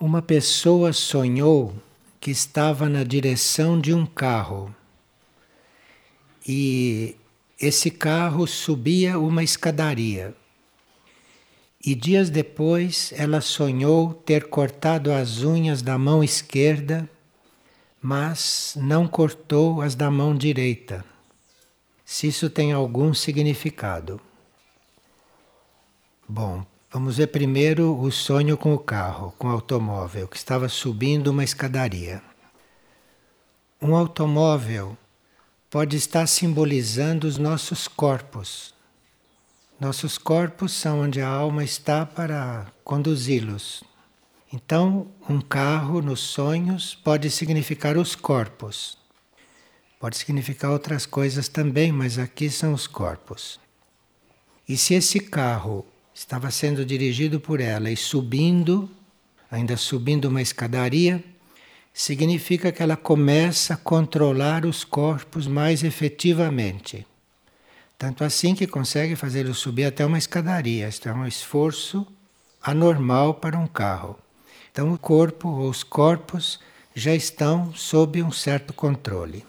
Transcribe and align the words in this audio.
Uma 0.00 0.22
pessoa 0.22 0.92
sonhou 0.92 1.74
que 2.20 2.30
estava 2.30 2.88
na 2.88 3.02
direção 3.02 3.80
de 3.80 3.92
um 3.92 4.06
carro 4.06 4.72
e 6.46 7.16
esse 7.60 7.90
carro 7.90 8.46
subia 8.46 9.18
uma 9.18 9.42
escadaria. 9.42 10.36
E 11.84 11.96
dias 11.96 12.30
depois 12.30 13.12
ela 13.16 13.40
sonhou 13.40 14.14
ter 14.14 14.48
cortado 14.48 15.10
as 15.12 15.42
unhas 15.42 15.82
da 15.82 15.98
mão 15.98 16.22
esquerda, 16.22 17.10
mas 18.00 18.74
não 18.80 19.08
cortou 19.08 19.82
as 19.82 19.96
da 19.96 20.08
mão 20.12 20.32
direita. 20.32 21.04
Se 22.04 22.28
isso 22.28 22.48
tem 22.48 22.72
algum 22.72 23.12
significado. 23.12 24.20
Bom, 26.28 26.64
Vamos 26.90 27.18
ver 27.18 27.26
primeiro 27.26 28.00
o 28.00 28.10
sonho 28.10 28.56
com 28.56 28.72
o 28.72 28.78
carro, 28.78 29.34
com 29.36 29.48
o 29.48 29.50
automóvel, 29.50 30.26
que 30.26 30.38
estava 30.38 30.70
subindo 30.70 31.28
uma 31.28 31.44
escadaria. 31.44 32.22
Um 33.80 33.94
automóvel 33.94 34.96
pode 35.68 35.98
estar 35.98 36.26
simbolizando 36.26 37.26
os 37.26 37.36
nossos 37.36 37.86
corpos. 37.86 38.72
Nossos 39.78 40.16
corpos 40.16 40.72
são 40.72 41.02
onde 41.02 41.20
a 41.20 41.28
alma 41.28 41.62
está 41.62 42.06
para 42.06 42.72
conduzi-los. 42.82 43.84
Então, 44.50 45.08
um 45.28 45.42
carro 45.42 46.00
nos 46.00 46.20
sonhos 46.20 46.94
pode 46.94 47.30
significar 47.30 47.98
os 47.98 48.14
corpos. 48.14 48.96
Pode 50.00 50.16
significar 50.16 50.70
outras 50.70 51.04
coisas 51.04 51.48
também, 51.48 51.92
mas 51.92 52.18
aqui 52.18 52.48
são 52.48 52.72
os 52.72 52.86
corpos. 52.86 53.60
E 54.66 54.74
se 54.74 54.94
esse 54.94 55.20
carro 55.20 55.84
estava 56.18 56.50
sendo 56.50 56.84
dirigido 56.84 57.38
por 57.38 57.60
ela 57.60 57.88
e 57.90 57.96
subindo, 57.96 58.90
ainda 59.48 59.76
subindo 59.76 60.24
uma 60.24 60.42
escadaria, 60.42 61.22
significa 61.94 62.72
que 62.72 62.82
ela 62.82 62.96
começa 62.96 63.74
a 63.74 63.76
controlar 63.76 64.66
os 64.66 64.82
corpos 64.82 65.46
mais 65.46 65.84
efetivamente. 65.84 67.06
Tanto 67.96 68.24
assim 68.24 68.54
que 68.56 68.66
consegue 68.66 69.14
fazê-los 69.14 69.58
subir 69.58 69.84
até 69.84 70.04
uma 70.04 70.18
escadaria. 70.18 70.88
Isto 70.88 71.08
é 71.08 71.12
um 71.12 71.26
esforço 71.26 72.04
anormal 72.60 73.34
para 73.34 73.56
um 73.56 73.68
carro. 73.68 74.18
Então, 74.72 74.92
o 74.92 74.98
corpo 74.98 75.48
ou 75.48 75.70
os 75.70 75.84
corpos 75.84 76.58
já 76.96 77.14
estão 77.14 77.72
sob 77.74 78.20
um 78.24 78.32
certo 78.32 78.72
controle. 78.72 79.44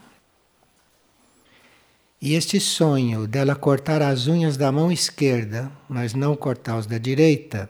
E 2.21 2.33
este 2.33 2.59
sonho 2.59 3.25
dela 3.25 3.55
cortar 3.55 4.01
as 4.01 4.27
unhas 4.27 4.57
da 4.57 4.71
mão 4.73 4.91
esquerda, 4.91 5.71
mas 5.87 6.13
não 6.13 6.35
cortar 6.35 6.77
os 6.77 6.85
da 6.85 6.97
direita, 6.97 7.69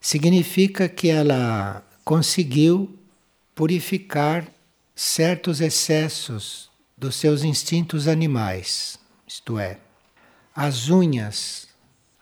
significa 0.00 0.88
que 0.88 1.08
ela 1.08 1.84
conseguiu 2.04 2.96
purificar 3.52 4.46
certos 4.94 5.60
excessos 5.60 6.70
dos 6.96 7.16
seus 7.16 7.42
instintos 7.42 8.06
animais, 8.06 8.98
isto 9.26 9.58
é, 9.58 9.78
as 10.54 10.88
unhas, 10.88 11.66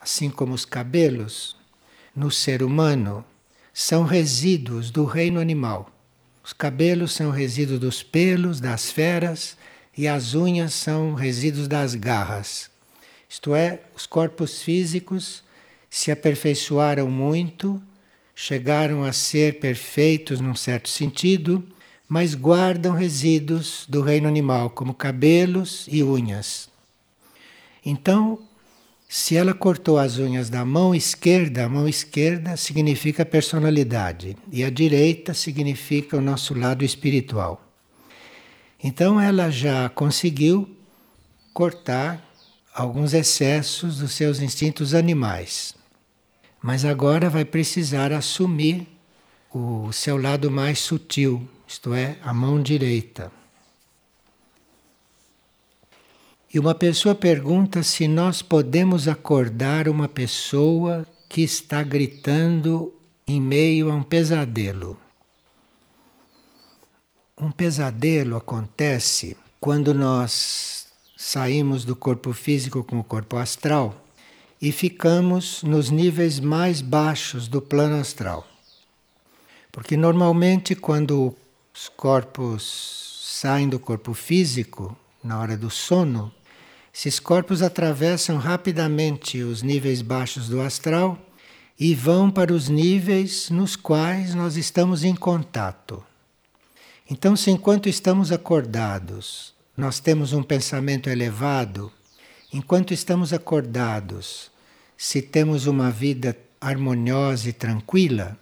assim 0.00 0.30
como 0.30 0.54
os 0.54 0.64
cabelos, 0.64 1.56
no 2.16 2.30
ser 2.30 2.62
humano, 2.62 3.22
são 3.74 4.04
resíduos 4.04 4.90
do 4.90 5.04
reino 5.04 5.40
animal. 5.40 5.90
Os 6.42 6.54
cabelos 6.54 7.12
são 7.12 7.30
resíduos 7.30 7.78
dos 7.78 8.02
pelos, 8.02 8.60
das 8.60 8.90
feras 8.90 9.57
e 9.98 10.06
as 10.06 10.36
unhas 10.36 10.74
são 10.74 11.12
resíduos 11.12 11.66
das 11.66 11.96
garras. 11.96 12.70
Isto 13.28 13.52
é, 13.52 13.80
os 13.96 14.06
corpos 14.06 14.62
físicos 14.62 15.42
se 15.90 16.12
aperfeiçoaram 16.12 17.10
muito, 17.10 17.82
chegaram 18.32 19.02
a 19.02 19.12
ser 19.12 19.58
perfeitos 19.58 20.38
num 20.38 20.54
certo 20.54 20.88
sentido, 20.88 21.66
mas 22.08 22.32
guardam 22.36 22.94
resíduos 22.94 23.86
do 23.88 24.00
reino 24.00 24.28
animal, 24.28 24.70
como 24.70 24.94
cabelos 24.94 25.88
e 25.90 26.00
unhas. 26.04 26.68
Então, 27.84 28.38
se 29.08 29.36
ela 29.36 29.52
cortou 29.52 29.98
as 29.98 30.16
unhas 30.16 30.48
da 30.48 30.64
mão 30.64 30.94
esquerda, 30.94 31.64
a 31.64 31.68
mão 31.68 31.88
esquerda 31.88 32.56
significa 32.56 33.26
personalidade 33.26 34.36
e 34.52 34.62
a 34.62 34.70
direita 34.70 35.34
significa 35.34 36.16
o 36.16 36.20
nosso 36.20 36.56
lado 36.56 36.84
espiritual. 36.84 37.67
Então 38.82 39.20
ela 39.20 39.50
já 39.50 39.88
conseguiu 39.88 40.68
cortar 41.52 42.24
alguns 42.72 43.12
excessos 43.12 43.98
dos 43.98 44.12
seus 44.12 44.40
instintos 44.40 44.94
animais. 44.94 45.74
Mas 46.62 46.84
agora 46.84 47.28
vai 47.28 47.44
precisar 47.44 48.12
assumir 48.12 48.86
o 49.52 49.92
seu 49.92 50.16
lado 50.16 50.50
mais 50.50 50.78
sutil, 50.78 51.48
isto 51.66 51.94
é, 51.94 52.16
a 52.22 52.32
mão 52.32 52.62
direita. 52.62 53.32
E 56.52 56.58
uma 56.58 56.74
pessoa 56.74 57.14
pergunta 57.14 57.82
se 57.82 58.08
nós 58.08 58.40
podemos 58.40 59.06
acordar 59.06 59.88
uma 59.88 60.08
pessoa 60.08 61.06
que 61.28 61.42
está 61.42 61.82
gritando 61.82 62.94
em 63.26 63.40
meio 63.40 63.90
a 63.90 63.94
um 63.94 64.02
pesadelo. 64.02 64.98
Um 67.40 67.52
pesadelo 67.52 68.36
acontece 68.36 69.36
quando 69.60 69.94
nós 69.94 70.88
saímos 71.16 71.84
do 71.84 71.94
corpo 71.94 72.32
físico 72.32 72.82
com 72.82 72.98
o 72.98 73.04
corpo 73.04 73.36
astral 73.36 73.94
e 74.60 74.72
ficamos 74.72 75.62
nos 75.62 75.88
níveis 75.88 76.40
mais 76.40 76.80
baixos 76.80 77.46
do 77.46 77.62
plano 77.62 78.00
astral. 78.00 78.44
Porque 79.70 79.96
normalmente, 79.96 80.74
quando 80.74 81.32
os 81.72 81.88
corpos 81.88 83.20
saem 83.22 83.68
do 83.68 83.78
corpo 83.78 84.14
físico, 84.14 84.98
na 85.22 85.38
hora 85.38 85.56
do 85.56 85.70
sono, 85.70 86.34
esses 86.92 87.20
corpos 87.20 87.62
atravessam 87.62 88.36
rapidamente 88.36 89.42
os 89.42 89.62
níveis 89.62 90.02
baixos 90.02 90.48
do 90.48 90.60
astral 90.60 91.16
e 91.78 91.94
vão 91.94 92.32
para 92.32 92.52
os 92.52 92.68
níveis 92.68 93.48
nos 93.48 93.76
quais 93.76 94.34
nós 94.34 94.56
estamos 94.56 95.04
em 95.04 95.14
contato. 95.14 96.07
Então, 97.10 97.34
se 97.34 97.50
enquanto 97.50 97.88
estamos 97.88 98.30
acordados, 98.30 99.54
nós 99.74 99.98
temos 99.98 100.34
um 100.34 100.42
pensamento 100.42 101.08
elevado, 101.08 101.90
enquanto 102.52 102.92
estamos 102.92 103.32
acordados, 103.32 104.50
se 104.96 105.22
temos 105.22 105.66
uma 105.66 105.90
vida 105.90 106.36
harmoniosa 106.60 107.48
e 107.48 107.52
tranquila, 107.52 108.36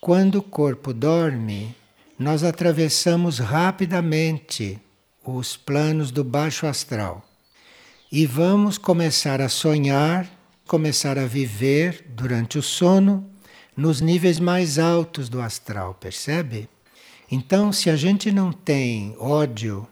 quando 0.00 0.36
o 0.36 0.42
corpo 0.42 0.92
dorme, 0.92 1.76
nós 2.18 2.42
atravessamos 2.42 3.38
rapidamente 3.38 4.80
os 5.24 5.56
planos 5.56 6.10
do 6.10 6.24
baixo 6.24 6.66
astral 6.66 7.24
e 8.10 8.26
vamos 8.26 8.76
começar 8.76 9.40
a 9.40 9.48
sonhar, 9.48 10.28
começar 10.66 11.16
a 11.16 11.26
viver 11.26 12.06
durante 12.08 12.58
o 12.58 12.62
sono 12.62 13.24
nos 13.76 14.00
níveis 14.00 14.40
mais 14.40 14.78
altos 14.78 15.28
do 15.28 15.40
astral, 15.40 15.94
percebe? 15.94 16.68
Então, 17.30 17.72
se 17.72 17.88
a 17.88 17.96
gente 17.96 18.32
não 18.32 18.52
tem 18.52 19.14
ódio, 19.18 19.86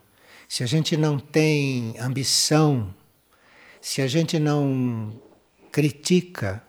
se 0.49 0.65
a 0.65 0.67
gente 0.67 0.97
não 0.97 1.19
tem 1.19 1.95
ambição, 2.01 2.93
se 3.81 4.03
a 4.03 4.09
gente 4.09 4.39
não 4.39 5.13
critica, 5.71 6.63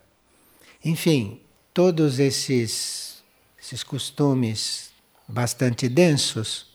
enfim, 0.85 1.41
todos 1.73 2.19
esses, 2.19 3.23
esses 3.59 3.83
costumes 3.83 4.91
bastante 5.27 5.89
densos, 5.89 6.67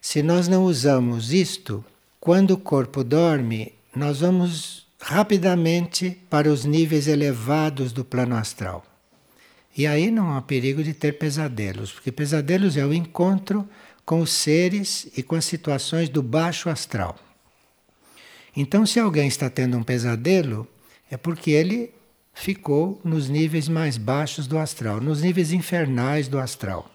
se 0.00 0.22
nós 0.22 0.48
não 0.48 0.64
usamos 0.64 1.32
isto, 1.32 1.84
quando 2.18 2.52
o 2.52 2.58
corpo 2.58 3.04
dorme, 3.04 3.74
nós 3.94 4.20
vamos 4.20 4.86
rapidamente 5.00 6.10
para 6.30 6.50
os 6.50 6.64
níveis 6.64 7.06
elevados 7.06 7.92
do 7.92 8.04
plano 8.04 8.34
astral. 8.34 8.84
E 9.76 9.86
aí 9.86 10.10
não 10.10 10.36
há 10.36 10.42
perigo 10.42 10.82
de 10.82 10.92
ter 10.92 11.12
pesadelos, 11.12 11.92
porque 11.92 12.12
pesadelos 12.12 12.76
é 12.76 12.84
o 12.84 12.92
encontro 12.92 13.68
com 14.04 14.20
os 14.20 14.30
seres 14.30 15.08
e 15.16 15.22
com 15.22 15.34
as 15.34 15.44
situações 15.44 16.08
do 16.08 16.22
baixo 16.22 16.68
astral. 16.68 17.18
Então, 18.54 18.84
se 18.84 19.00
alguém 19.00 19.28
está 19.28 19.48
tendo 19.48 19.78
um 19.78 19.82
pesadelo, 19.82 20.68
é 21.10 21.16
porque 21.16 21.50
ele 21.50 21.90
ficou 22.34 23.00
nos 23.02 23.28
níveis 23.28 23.68
mais 23.68 23.96
baixos 23.96 24.46
do 24.46 24.58
astral, 24.58 25.00
nos 25.00 25.22
níveis 25.22 25.52
infernais 25.52 26.28
do 26.28 26.38
astral. 26.38 26.90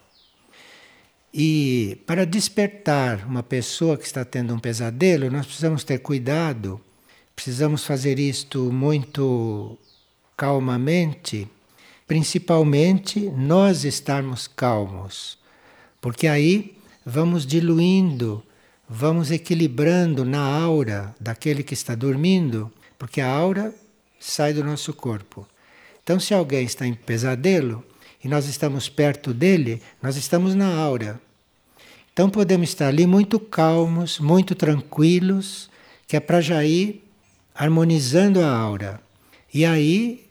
E 1.32 1.98
para 2.06 2.24
despertar 2.24 3.26
uma 3.26 3.42
pessoa 3.42 3.96
que 3.96 4.06
está 4.06 4.24
tendo 4.24 4.54
um 4.54 4.58
pesadelo, 4.58 5.30
nós 5.30 5.46
precisamos 5.46 5.84
ter 5.84 5.98
cuidado, 5.98 6.80
precisamos 7.34 7.84
fazer 7.84 8.18
isto 8.18 8.72
muito 8.72 9.76
calmamente 10.36 11.48
principalmente 12.08 13.20
nós 13.20 13.84
estarmos 13.84 14.48
calmos, 14.48 15.38
porque 16.00 16.26
aí 16.26 16.76
vamos 17.06 17.46
diluindo, 17.46 18.42
vamos 18.88 19.30
equilibrando 19.30 20.24
na 20.24 20.40
aura 20.40 21.14
daquele 21.20 21.62
que 21.62 21.74
está 21.74 21.94
dormindo, 21.94 22.72
porque 22.98 23.20
a 23.20 23.30
aura 23.30 23.72
sai 24.18 24.52
do 24.52 24.64
nosso 24.64 24.92
corpo. 24.92 25.46
Então, 26.02 26.18
se 26.18 26.34
alguém 26.34 26.64
está 26.64 26.86
em 26.86 26.94
pesadelo, 26.94 27.84
e 28.22 28.28
nós 28.28 28.46
estamos 28.46 28.88
perto 28.88 29.32
dele, 29.32 29.80
nós 30.02 30.16
estamos 30.16 30.54
na 30.54 30.74
aura. 30.74 31.20
Então 32.12 32.28
podemos 32.28 32.70
estar 32.70 32.88
ali 32.88 33.06
muito 33.06 33.38
calmos, 33.38 34.18
muito 34.18 34.54
tranquilos, 34.54 35.70
que 36.06 36.16
é 36.16 36.20
para 36.20 36.40
já 36.40 36.64
ir 36.64 37.04
harmonizando 37.54 38.40
a 38.40 38.50
aura. 38.50 39.00
E 39.54 39.64
aí, 39.64 40.27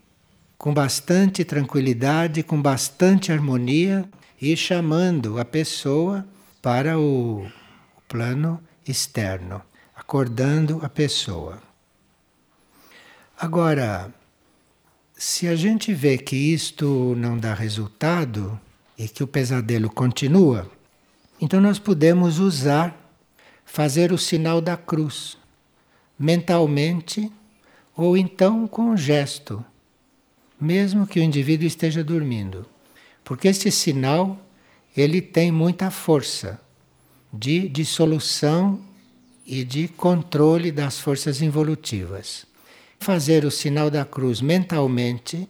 com 0.57 0.73
bastante 0.73 1.45
tranquilidade, 1.45 2.41
com 2.43 2.61
bastante 2.61 3.31
harmonia, 3.31 4.09
ir 4.41 4.57
chamando 4.57 5.39
a 5.39 5.45
pessoa 5.45 6.25
para 6.61 6.97
o 6.97 7.45
plano 8.07 8.61
externo, 8.87 9.61
acordando 9.95 10.79
a 10.83 10.89
pessoa. 10.89 11.61
Agora, 13.39 14.11
se 15.15 15.47
a 15.47 15.55
gente 15.55 15.93
vê 15.93 16.17
que 16.17 16.35
isto 16.35 17.15
não 17.17 17.37
dá 17.37 17.53
resultado 17.53 18.59
e 18.97 19.07
que 19.07 19.23
o 19.23 19.27
pesadelo 19.27 19.89
continua, 19.89 20.69
então 21.39 21.61
nós 21.61 21.77
podemos 21.77 22.39
usar, 22.39 22.95
fazer 23.63 24.11
o 24.11 24.17
sinal 24.17 24.59
da 24.59 24.75
cruz, 24.75 25.37
mentalmente 26.17 27.31
ou 27.95 28.17
então 28.17 28.67
com 28.67 28.91
um 28.91 28.97
gesto, 28.97 29.63
mesmo 30.59 31.05
que 31.05 31.19
o 31.19 31.23
indivíduo 31.23 31.67
esteja 31.67 32.03
dormindo. 32.03 32.65
Porque 33.23 33.47
este 33.47 33.69
sinal, 33.71 34.39
ele 34.95 35.21
tem 35.21 35.51
muita 35.51 35.91
força 35.91 36.59
de 37.31 37.67
dissolução 37.67 38.81
e 39.45 39.63
de 39.63 39.87
controle 39.87 40.71
das 40.71 40.99
forças 40.99 41.41
involutivas. 41.41 42.45
Fazer 42.99 43.45
o 43.45 43.51
sinal 43.51 43.89
da 43.89 44.03
cruz 44.03 44.41
mentalmente 44.41 45.47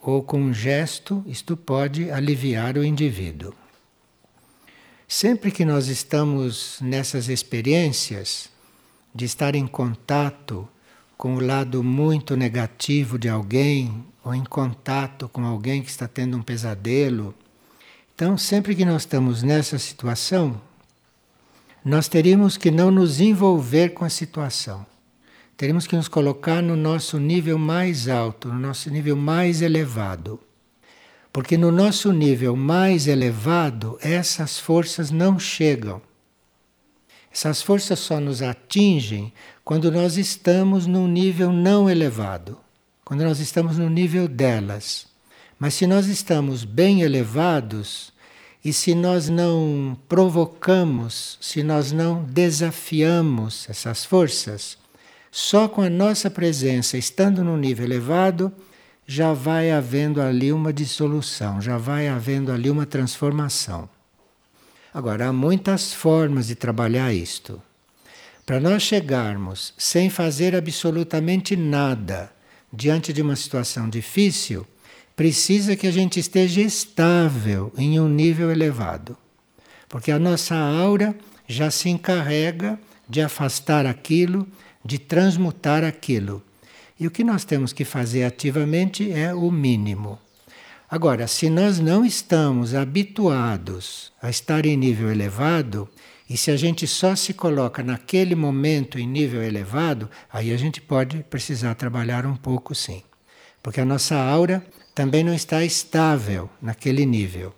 ou 0.00 0.22
com 0.22 0.40
um 0.40 0.54
gesto, 0.54 1.24
isto 1.26 1.56
pode 1.56 2.10
aliviar 2.10 2.76
o 2.76 2.84
indivíduo. 2.84 3.54
Sempre 5.08 5.50
que 5.50 5.64
nós 5.64 5.88
estamos 5.88 6.78
nessas 6.80 7.28
experiências 7.28 8.48
de 9.14 9.24
estar 9.24 9.54
em 9.54 9.66
contato 9.66 10.68
com 11.16 11.36
o 11.36 11.40
lado 11.40 11.82
muito 11.82 12.36
negativo 12.36 13.18
de 13.18 13.28
alguém, 13.28 14.04
ou 14.22 14.34
em 14.34 14.44
contato 14.44 15.28
com 15.28 15.44
alguém 15.44 15.82
que 15.82 15.90
está 15.90 16.06
tendo 16.06 16.36
um 16.36 16.42
pesadelo, 16.42 17.34
então 18.14 18.36
sempre 18.36 18.74
que 18.74 18.84
nós 18.84 19.02
estamos 19.02 19.42
nessa 19.42 19.78
situação, 19.78 20.60
nós 21.84 22.08
teríamos 22.08 22.56
que 22.56 22.70
não 22.70 22.90
nos 22.90 23.20
envolver 23.20 23.90
com 23.90 24.04
a 24.04 24.10
situação. 24.10 24.84
Teríamos 25.56 25.86
que 25.86 25.96
nos 25.96 26.08
colocar 26.08 26.60
no 26.60 26.76
nosso 26.76 27.18
nível 27.18 27.56
mais 27.56 28.08
alto, 28.08 28.48
no 28.48 28.58
nosso 28.58 28.90
nível 28.90 29.16
mais 29.16 29.62
elevado. 29.62 30.40
Porque 31.32 31.56
no 31.56 31.70
nosso 31.70 32.12
nível 32.12 32.56
mais 32.56 33.06
elevado, 33.06 33.98
essas 34.02 34.58
forças 34.58 35.10
não 35.10 35.38
chegam. 35.38 36.02
Essas 37.30 37.62
forças 37.62 37.98
só 37.98 38.18
nos 38.18 38.42
atingem 38.42 39.32
quando 39.66 39.90
nós 39.90 40.16
estamos 40.16 40.86
num 40.86 41.08
nível 41.08 41.52
não 41.52 41.90
elevado, 41.90 42.56
quando 43.04 43.24
nós 43.24 43.40
estamos 43.40 43.76
no 43.76 43.90
nível 43.90 44.28
delas. 44.28 45.08
Mas 45.58 45.74
se 45.74 45.88
nós 45.88 46.06
estamos 46.06 46.62
bem 46.62 47.02
elevados, 47.02 48.12
e 48.64 48.72
se 48.72 48.94
nós 48.94 49.28
não 49.28 49.98
provocamos, 50.08 51.36
se 51.40 51.64
nós 51.64 51.90
não 51.90 52.22
desafiamos 52.22 53.66
essas 53.68 54.04
forças, 54.04 54.78
só 55.32 55.66
com 55.66 55.82
a 55.82 55.90
nossa 55.90 56.30
presença, 56.30 56.96
estando 56.96 57.42
num 57.42 57.56
nível 57.56 57.86
elevado, 57.86 58.52
já 59.04 59.32
vai 59.32 59.72
havendo 59.72 60.22
ali 60.22 60.52
uma 60.52 60.72
dissolução, 60.72 61.60
já 61.60 61.76
vai 61.76 62.06
havendo 62.06 62.52
ali 62.52 62.70
uma 62.70 62.86
transformação. 62.86 63.88
Agora, 64.94 65.26
há 65.26 65.32
muitas 65.32 65.92
formas 65.92 66.46
de 66.46 66.54
trabalhar 66.54 67.12
isto. 67.12 67.60
Para 68.46 68.60
nós 68.60 68.84
chegarmos 68.84 69.74
sem 69.76 70.08
fazer 70.08 70.54
absolutamente 70.54 71.56
nada 71.56 72.30
diante 72.72 73.12
de 73.12 73.20
uma 73.20 73.34
situação 73.34 73.90
difícil, 73.90 74.64
precisa 75.16 75.74
que 75.74 75.84
a 75.84 75.90
gente 75.90 76.20
esteja 76.20 76.60
estável 76.60 77.72
em 77.76 77.98
um 77.98 78.08
nível 78.08 78.48
elevado. 78.52 79.16
Porque 79.88 80.12
a 80.12 80.18
nossa 80.20 80.54
aura 80.54 81.16
já 81.48 81.72
se 81.72 81.88
encarrega 81.88 82.78
de 83.08 83.20
afastar 83.20 83.84
aquilo, 83.84 84.46
de 84.84 85.00
transmutar 85.00 85.82
aquilo. 85.82 86.40
E 87.00 87.06
o 87.08 87.10
que 87.10 87.24
nós 87.24 87.44
temos 87.44 87.72
que 87.72 87.84
fazer 87.84 88.22
ativamente 88.22 89.10
é 89.10 89.34
o 89.34 89.50
mínimo. 89.50 90.20
Agora, 90.88 91.26
se 91.26 91.50
nós 91.50 91.80
não 91.80 92.04
estamos 92.04 92.76
habituados 92.76 94.12
a 94.22 94.30
estar 94.30 94.64
em 94.64 94.76
nível 94.76 95.10
elevado, 95.10 95.88
e 96.28 96.36
se 96.36 96.50
a 96.50 96.56
gente 96.56 96.86
só 96.86 97.14
se 97.14 97.32
coloca 97.32 97.82
naquele 97.82 98.34
momento 98.34 98.98
em 98.98 99.06
nível 99.06 99.42
elevado, 99.42 100.10
aí 100.32 100.52
a 100.52 100.56
gente 100.56 100.80
pode 100.80 101.22
precisar 101.24 101.74
trabalhar 101.74 102.26
um 102.26 102.36
pouco 102.36 102.74
sim. 102.74 103.02
Porque 103.62 103.80
a 103.80 103.84
nossa 103.84 104.16
aura 104.16 104.64
também 104.94 105.22
não 105.22 105.34
está 105.34 105.64
estável 105.64 106.50
naquele 106.60 107.06
nível. 107.06 107.54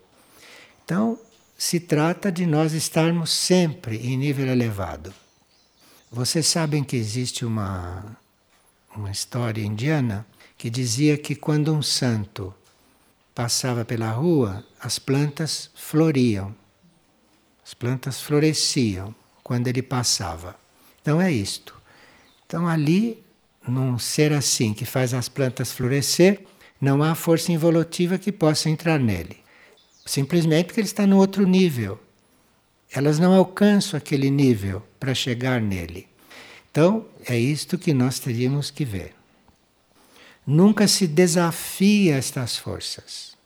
Então, 0.85 1.19
se 1.57 1.81
trata 1.81 2.31
de 2.31 2.47
nós 2.47 2.73
estarmos 2.73 3.31
sempre 3.31 3.97
em 3.97 4.17
nível 4.17 4.47
elevado. 4.47 5.13
Vocês 6.11 6.47
sabem 6.47 6.85
que 6.85 6.97
existe 6.97 7.45
uma 7.45 8.17
uma 8.99 9.11
história 9.11 9.63
indiana 9.63 10.27
que 10.57 10.69
dizia 10.69 11.17
que 11.17 11.35
quando 11.35 11.73
um 11.73 11.83
santo 11.83 12.53
passava 13.35 13.85
pela 13.85 14.11
rua, 14.11 14.65
as 14.81 14.99
plantas 14.99 15.71
floriam. 15.75 16.55
As 17.69 17.75
plantas 17.75 18.19
floresciam 18.19 19.15
quando 19.43 19.69
ele 19.69 19.83
passava. 19.83 20.59
Então 21.03 21.21
é 21.21 21.31
isto. 21.31 21.75
Então 22.47 22.67
ali, 22.67 23.23
num 23.69 23.99
ser 23.99 24.33
assim 24.33 24.73
que 24.73 24.87
faz 24.87 25.13
as 25.13 25.29
plantas 25.29 25.71
florescer, 25.71 26.47
não 26.81 27.03
há 27.03 27.15
força 27.15 27.53
involutiva 27.53 28.17
que 28.17 28.33
possa 28.33 28.71
entrar 28.71 28.99
nele. 28.99 29.37
Simplesmente 30.07 30.69
porque 30.69 30.81
ele 30.81 30.87
está 30.87 31.07
no 31.07 31.19
outro 31.19 31.47
nível. 31.47 32.01
Elas 32.91 33.19
não 33.19 33.35
alcançam 33.35 33.99
aquele 33.99 34.31
nível 34.31 34.83
para 34.99 35.15
chegar 35.15 35.61
nele. 35.61 36.09
Então, 36.71 37.05
é 37.27 37.39
isto 37.39 37.77
que 37.77 37.93
nós 37.93 38.19
teríamos 38.19 38.71
que 38.71 38.87
ver. 38.87 39.15
Nunca 40.47 40.89
se 40.89 41.07
desafia 41.07 42.17
estas 42.17 42.57
forças, 42.57 43.37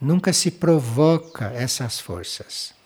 nunca 0.00 0.32
se 0.32 0.50
provoca 0.50 1.52
essas 1.52 2.00
forças. 2.00 2.76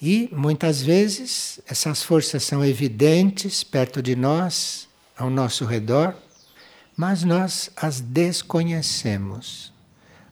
E 0.00 0.28
muitas 0.32 0.80
vezes 0.80 1.60
essas 1.66 2.02
forças 2.02 2.44
são 2.44 2.64
evidentes 2.64 3.64
perto 3.64 4.00
de 4.00 4.14
nós, 4.14 4.88
ao 5.16 5.28
nosso 5.28 5.64
redor, 5.64 6.14
mas 6.96 7.24
nós 7.24 7.70
as 7.76 8.00
desconhecemos, 8.00 9.72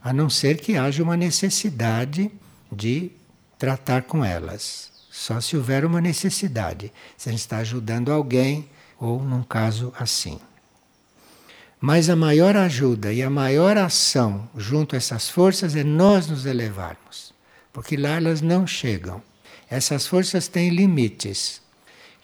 a 0.03 0.13
não 0.13 0.31
ser 0.31 0.61
que 0.61 0.77
haja 0.77 1.03
uma 1.03 1.17
necessidade 1.17 2.31
de 2.71 3.11
tratar 3.59 4.03
com 4.03 4.25
elas. 4.25 4.93
Só 5.11 5.41
se 5.41 5.57
houver 5.57 5.85
uma 5.85 6.01
necessidade, 6.01 6.93
se 7.17 7.29
a 7.29 7.33
gente 7.33 7.41
está 7.41 7.59
ajudando 7.59 8.13
alguém, 8.13 8.69
ou 8.99 9.23
num 9.23 9.43
caso 9.43 9.93
assim. 9.99 10.39
Mas 11.81 12.09
a 12.09 12.17
maior 12.17 12.57
ajuda 12.57 13.13
e 13.13 13.23
a 13.23 13.31
maior 13.31 13.77
ação 13.77 14.49
junto 14.57 14.95
a 14.95 14.99
essas 14.99 15.29
forças 15.29 15.75
é 15.75 15.85
nós 15.85 16.29
nos 16.29 16.47
elevarmos, 16.47 17.35
porque 17.73 17.97
lá 17.97 18.11
elas 18.11 18.41
não 18.41 18.67
chegam. 18.67 19.23
Essas 19.69 20.07
forças 20.07 20.49
têm 20.49 20.71
limites. 20.71 21.61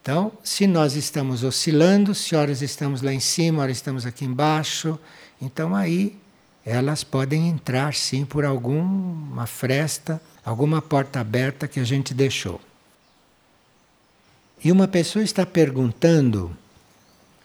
Então, 0.00 0.32
se 0.42 0.66
nós 0.66 0.96
estamos 0.96 1.44
oscilando, 1.44 2.14
se 2.14 2.34
horas 2.34 2.61
estamos 2.61 3.02
lá 3.02 3.12
em 3.12 3.20
cima, 3.20 3.62
horas 3.62 3.76
estamos 3.76 4.04
aqui 4.04 4.25
embaixo, 4.25 4.99
então 5.40 5.75
aí 5.75 6.16
elas 6.64 7.04
podem 7.04 7.49
entrar 7.49 7.94
sim 7.94 8.25
por 8.25 8.44
alguma 8.44 9.46
fresta, 9.46 10.20
alguma 10.44 10.82
porta 10.82 11.20
aberta 11.20 11.68
que 11.68 11.78
a 11.78 11.84
gente 11.84 12.14
deixou. 12.14 12.61
E 14.64 14.70
uma 14.70 14.87
pessoa 14.87 15.25
está 15.25 15.44
perguntando 15.44 16.56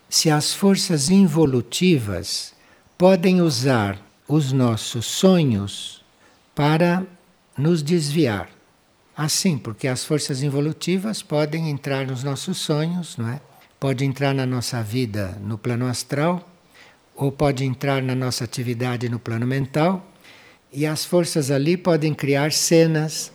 se 0.09 0.29
as 0.29 0.53
forças 0.53 1.09
involutivas 1.09 2.53
podem 2.97 3.41
usar 3.41 3.99
os 4.27 4.51
nossos 4.51 5.05
sonhos 5.05 6.03
para 6.55 7.03
nos 7.57 7.81
desviar. 7.83 8.56
Assim, 9.17 9.57
porque 9.57 9.87
as 9.87 10.05
forças 10.05 10.43
involutivas 10.43 11.23
podem 11.23 11.71
entrar 11.71 12.05
nos 12.05 12.23
nossos 12.23 12.59
sonhos, 12.59 13.17
não 13.17 13.27
é? 13.27 13.41
Pode 13.79 14.05
entrar 14.05 14.31
na 14.31 14.45
nossa 14.45 14.83
vida 14.83 15.35
no 15.41 15.57
plano 15.57 15.87
astral, 15.87 16.47
ou 17.15 17.31
pode 17.31 17.65
entrar 17.65 18.03
na 18.03 18.13
nossa 18.13 18.43
atividade 18.43 19.09
no 19.09 19.17
plano 19.17 19.47
mental, 19.47 20.05
e 20.71 20.85
as 20.85 21.03
forças 21.03 21.49
ali 21.49 21.75
podem 21.75 22.13
criar 22.13 22.51
cenas, 22.51 23.31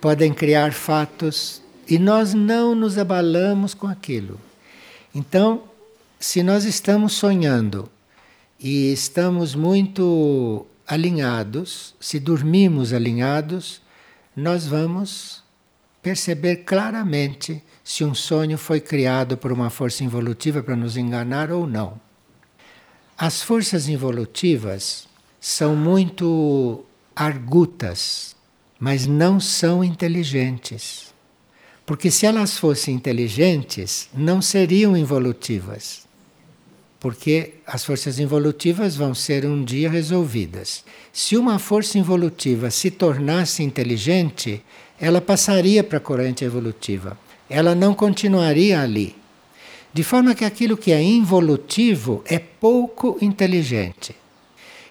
podem 0.00 0.32
criar 0.32 0.72
fatos, 0.72 1.60
e 1.88 1.98
nós 1.98 2.32
não 2.32 2.72
nos 2.72 2.96
abalamos 2.96 3.74
com 3.74 3.88
aquilo. 3.88 4.40
Então, 5.12 5.64
se 6.20 6.44
nós 6.44 6.64
estamos 6.64 7.12
sonhando 7.12 7.90
e 8.60 8.92
estamos 8.92 9.56
muito 9.56 10.64
alinhados, 10.86 11.96
se 11.98 12.20
dormimos 12.20 12.92
alinhados, 12.92 13.82
nós 14.36 14.66
vamos 14.66 15.42
perceber 16.02 16.56
claramente 16.64 17.62
se 17.82 18.04
um 18.04 18.14
sonho 18.14 18.58
foi 18.58 18.80
criado 18.80 19.36
por 19.36 19.52
uma 19.52 19.70
força 19.70 20.04
involutiva 20.04 20.62
para 20.62 20.76
nos 20.76 20.96
enganar 20.96 21.50
ou 21.50 21.66
não. 21.66 22.00
As 23.16 23.42
forças 23.42 23.88
involutivas 23.88 25.06
são 25.40 25.76
muito 25.76 26.84
argutas, 27.14 28.34
mas 28.78 29.06
não 29.06 29.38
são 29.38 29.84
inteligentes. 29.84 31.14
Porque 31.86 32.10
se 32.10 32.26
elas 32.26 32.58
fossem 32.58 32.94
inteligentes, 32.94 34.08
não 34.12 34.42
seriam 34.42 34.96
involutivas. 34.96 36.06
Porque 37.04 37.56
as 37.66 37.84
forças 37.84 38.18
involutivas 38.18 38.96
vão 38.96 39.14
ser 39.14 39.44
um 39.44 39.62
dia 39.62 39.90
resolvidas. 39.90 40.82
Se 41.12 41.36
uma 41.36 41.58
força 41.58 41.98
involutiva 41.98 42.70
se 42.70 42.90
tornasse 42.90 43.62
inteligente, 43.62 44.64
ela 44.98 45.20
passaria 45.20 45.84
para 45.84 45.98
a 45.98 46.00
corrente 46.00 46.46
evolutiva. 46.46 47.18
Ela 47.46 47.74
não 47.74 47.92
continuaria 47.92 48.80
ali. 48.80 49.14
De 49.92 50.02
forma 50.02 50.34
que 50.34 50.46
aquilo 50.46 50.78
que 50.78 50.92
é 50.92 51.02
involutivo 51.02 52.24
é 52.24 52.38
pouco 52.38 53.18
inteligente. 53.20 54.16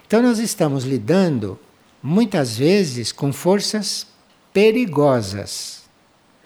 Então 0.06 0.22
nós 0.22 0.38
estamos 0.38 0.84
lidando 0.84 1.58
muitas 2.04 2.56
vezes 2.56 3.12
com 3.12 3.34
forças 3.34 4.06
perigosas 4.54 5.82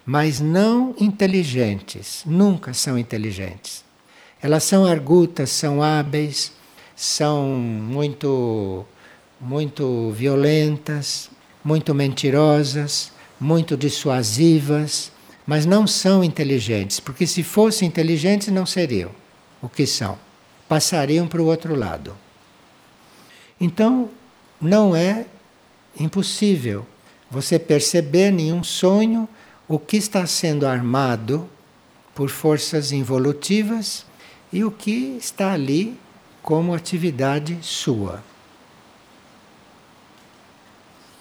mas 0.05 0.39
não 0.39 0.95
inteligentes, 0.97 2.24
nunca 2.25 2.74
são 2.74 2.97
inteligentes. 2.97 3.83
Elas 4.41 4.63
são 4.63 4.86
argutas, 4.86 5.50
são 5.50 5.82
hábeis, 5.82 6.51
são 6.96 7.48
muito 7.48 8.86
muito 9.39 10.12
violentas, 10.12 11.29
muito 11.63 11.94
mentirosas, 11.94 13.12
muito 13.39 13.77
dissuasivas, 13.77 15.12
mas 15.46 15.65
não 15.65 15.86
são 15.86 16.24
inteligentes, 16.24 17.00
porque 17.00 17.27
se 17.27 17.44
fossem 17.44 17.88
inteligentes 17.88 18.48
não 18.48 18.65
seriam 18.65 19.12
o 19.62 19.70
que 19.70 19.86
são. 19.86 20.17
Passariam 20.67 21.27
para 21.27 21.41
o 21.41 21.46
outro 21.46 21.75
lado. 21.75 22.17
Então, 23.62 24.10
não 24.60 24.96
é 24.96 25.25
impossível 26.00 26.86
você 27.29 27.60
perceber 27.60 28.32
nenhum 28.32 28.63
sonho 28.63 29.29
o 29.67 29.77
que 29.77 29.98
está 29.98 30.25
sendo 30.25 30.65
armado 30.65 31.48
por 32.15 32.29
forças 32.29 32.91
involutivas 32.91 34.07
e 34.51 34.63
o 34.63 34.72
que 34.72 35.18
está 35.18 35.54
ali 35.54 35.98
como 36.42 36.74
atividade 36.74 37.58
sua. 37.62 38.24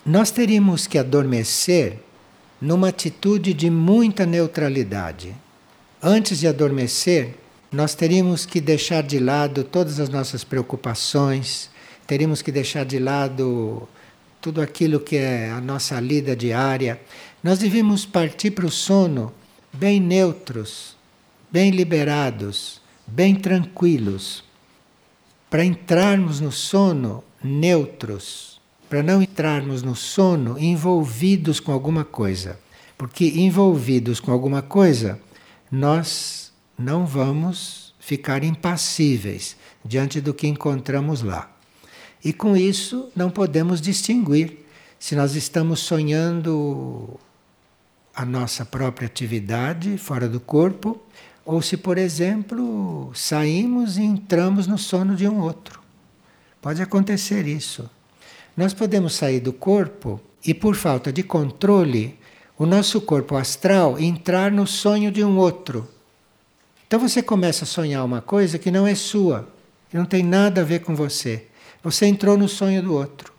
Nós 0.04 0.30
teríamos 0.30 0.86
que 0.86 0.98
adormecer 0.98 1.98
numa 2.60 2.88
atitude 2.88 3.52
de 3.52 3.68
muita 3.68 4.24
neutralidade. 4.24 5.34
Antes 6.00 6.38
de 6.38 6.46
adormecer, 6.46 7.34
nós 7.72 7.94
teríamos 7.94 8.46
que 8.46 8.60
deixar 8.60 9.02
de 9.02 9.18
lado 9.18 9.64
todas 9.64 9.98
as 9.98 10.08
nossas 10.08 10.44
preocupações, 10.44 11.68
teríamos 12.06 12.40
que 12.40 12.52
deixar 12.52 12.84
de 12.84 12.98
lado 12.98 13.88
tudo 14.40 14.62
aquilo 14.62 15.00
que 15.00 15.16
é 15.16 15.50
a 15.50 15.60
nossa 15.60 15.98
lida 15.98 16.36
diária, 16.36 17.00
nós 17.42 17.58
devemos 17.58 18.06
partir 18.06 18.52
para 18.52 18.66
o 18.66 18.70
sono 18.70 19.32
bem 19.72 20.00
neutros, 20.00 20.96
bem 21.50 21.70
liberados, 21.70 22.80
bem 23.06 23.34
tranquilos, 23.34 24.44
para 25.48 25.64
entrarmos 25.64 26.40
no 26.40 26.50
sono 26.50 27.22
neutros, 27.42 28.60
para 28.88 29.02
não 29.02 29.22
entrarmos 29.22 29.82
no 29.82 29.94
sono 29.94 30.58
envolvidos 30.58 31.60
com 31.60 31.72
alguma 31.72 32.04
coisa. 32.04 32.58
Porque 32.98 33.26
envolvidos 33.26 34.20
com 34.20 34.32
alguma 34.32 34.62
coisa, 34.62 35.20
nós 35.70 36.52
não 36.78 37.06
vamos 37.06 37.94
ficar 38.00 38.42
impassíveis 38.42 39.56
diante 39.84 40.20
do 40.20 40.34
que 40.34 40.46
encontramos 40.46 41.22
lá. 41.22 41.50
E 42.24 42.32
com 42.32 42.56
isso 42.56 43.10
não 43.14 43.30
podemos 43.30 43.80
distinguir 43.80 44.66
se 44.98 45.14
nós 45.14 45.34
estamos 45.36 45.80
sonhando 45.80 47.18
a 48.14 48.24
nossa 48.24 48.64
própria 48.64 49.06
atividade 49.06 49.98
fora 49.98 50.28
do 50.28 50.40
corpo 50.40 51.00
ou 51.46 51.62
se, 51.62 51.76
por 51.76 51.96
exemplo, 51.96 53.12
saímos 53.14 53.96
e 53.96 54.02
entramos 54.02 54.66
no 54.66 54.76
sono 54.76 55.14
de 55.14 55.28
um 55.28 55.38
outro. 55.38 55.80
Pode 56.60 56.82
acontecer 56.82 57.46
isso. 57.46 57.88
Nós 58.56 58.74
podemos 58.74 59.14
sair 59.14 59.38
do 59.38 59.52
corpo 59.52 60.20
e, 60.44 60.52
por 60.52 60.74
falta 60.74 61.12
de 61.12 61.22
controle, 61.22 62.18
o 62.58 62.66
nosso 62.66 63.00
corpo 63.00 63.36
astral 63.36 63.96
entrar 63.96 64.50
no 64.50 64.66
sonho 64.66 65.12
de 65.12 65.22
um 65.22 65.38
outro. 65.38 65.88
Então 66.88 66.98
você 66.98 67.22
começa 67.22 67.62
a 67.62 67.66
sonhar 67.66 68.04
uma 68.04 68.20
coisa 68.20 68.58
que 68.58 68.70
não 68.72 68.84
é 68.84 68.96
sua, 68.96 69.48
que 69.88 69.96
não 69.96 70.04
tem 70.04 70.24
nada 70.24 70.62
a 70.62 70.64
ver 70.64 70.80
com 70.80 70.96
você. 70.96 71.46
Você 71.80 72.06
entrou 72.06 72.36
no 72.36 72.48
sonho 72.48 72.82
do 72.82 72.92
outro. 72.92 73.32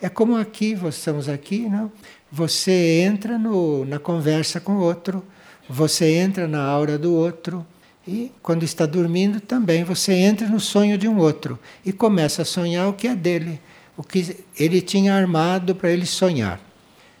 É 0.00 0.08
como 0.08 0.36
aqui, 0.36 0.72
estamos 0.88 1.28
aqui, 1.28 1.68
não? 1.68 1.92
Você 2.32 3.00
entra 3.00 3.38
no, 3.38 3.84
na 3.84 3.98
conversa 3.98 4.58
com 4.58 4.76
o 4.76 4.80
outro, 4.80 5.22
você 5.68 6.14
entra 6.16 6.46
na 6.46 6.62
aura 6.62 6.98
do 6.98 7.12
outro, 7.14 7.66
e 8.06 8.30
quando 8.40 8.62
está 8.62 8.86
dormindo 8.86 9.40
também 9.40 9.82
você 9.82 10.12
entra 10.12 10.46
no 10.46 10.60
sonho 10.60 10.96
de 10.96 11.08
um 11.08 11.18
outro 11.18 11.58
e 11.84 11.92
começa 11.92 12.42
a 12.42 12.44
sonhar 12.44 12.88
o 12.88 12.92
que 12.92 13.08
é 13.08 13.16
dele, 13.16 13.60
o 13.96 14.02
que 14.02 14.44
ele 14.56 14.80
tinha 14.80 15.14
armado 15.14 15.74
para 15.74 15.90
ele 15.90 16.06
sonhar. 16.06 16.60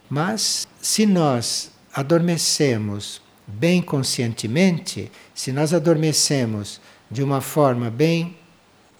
Mas 0.08 0.68
se 0.80 1.04
nós 1.04 1.72
adormecemos 1.92 3.20
bem 3.46 3.82
conscientemente, 3.82 5.10
se 5.34 5.50
nós 5.50 5.74
adormecemos 5.74 6.80
de 7.10 7.22
uma 7.22 7.40
forma 7.40 7.90
bem 7.90 8.36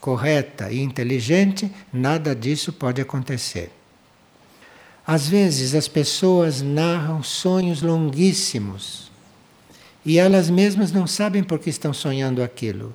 correta 0.01 0.73
e 0.73 0.81
inteligente, 0.81 1.71
nada 1.93 2.35
disso 2.35 2.73
pode 2.73 3.01
acontecer. 3.01 3.71
Às 5.07 5.29
vezes 5.29 5.73
as 5.75 5.87
pessoas 5.87 6.63
narram 6.63 7.23
sonhos 7.23 7.81
longuíssimos 7.81 9.07
e 10.07 10.21
elas 10.21 10.49
mesmas 10.49 10.93
não 10.93 11.05
sabem 11.05 11.43
por 11.43 11.59
que 11.59 11.69
estão 11.69 11.93
sonhando 11.93 12.41
aquilo. 12.41 12.95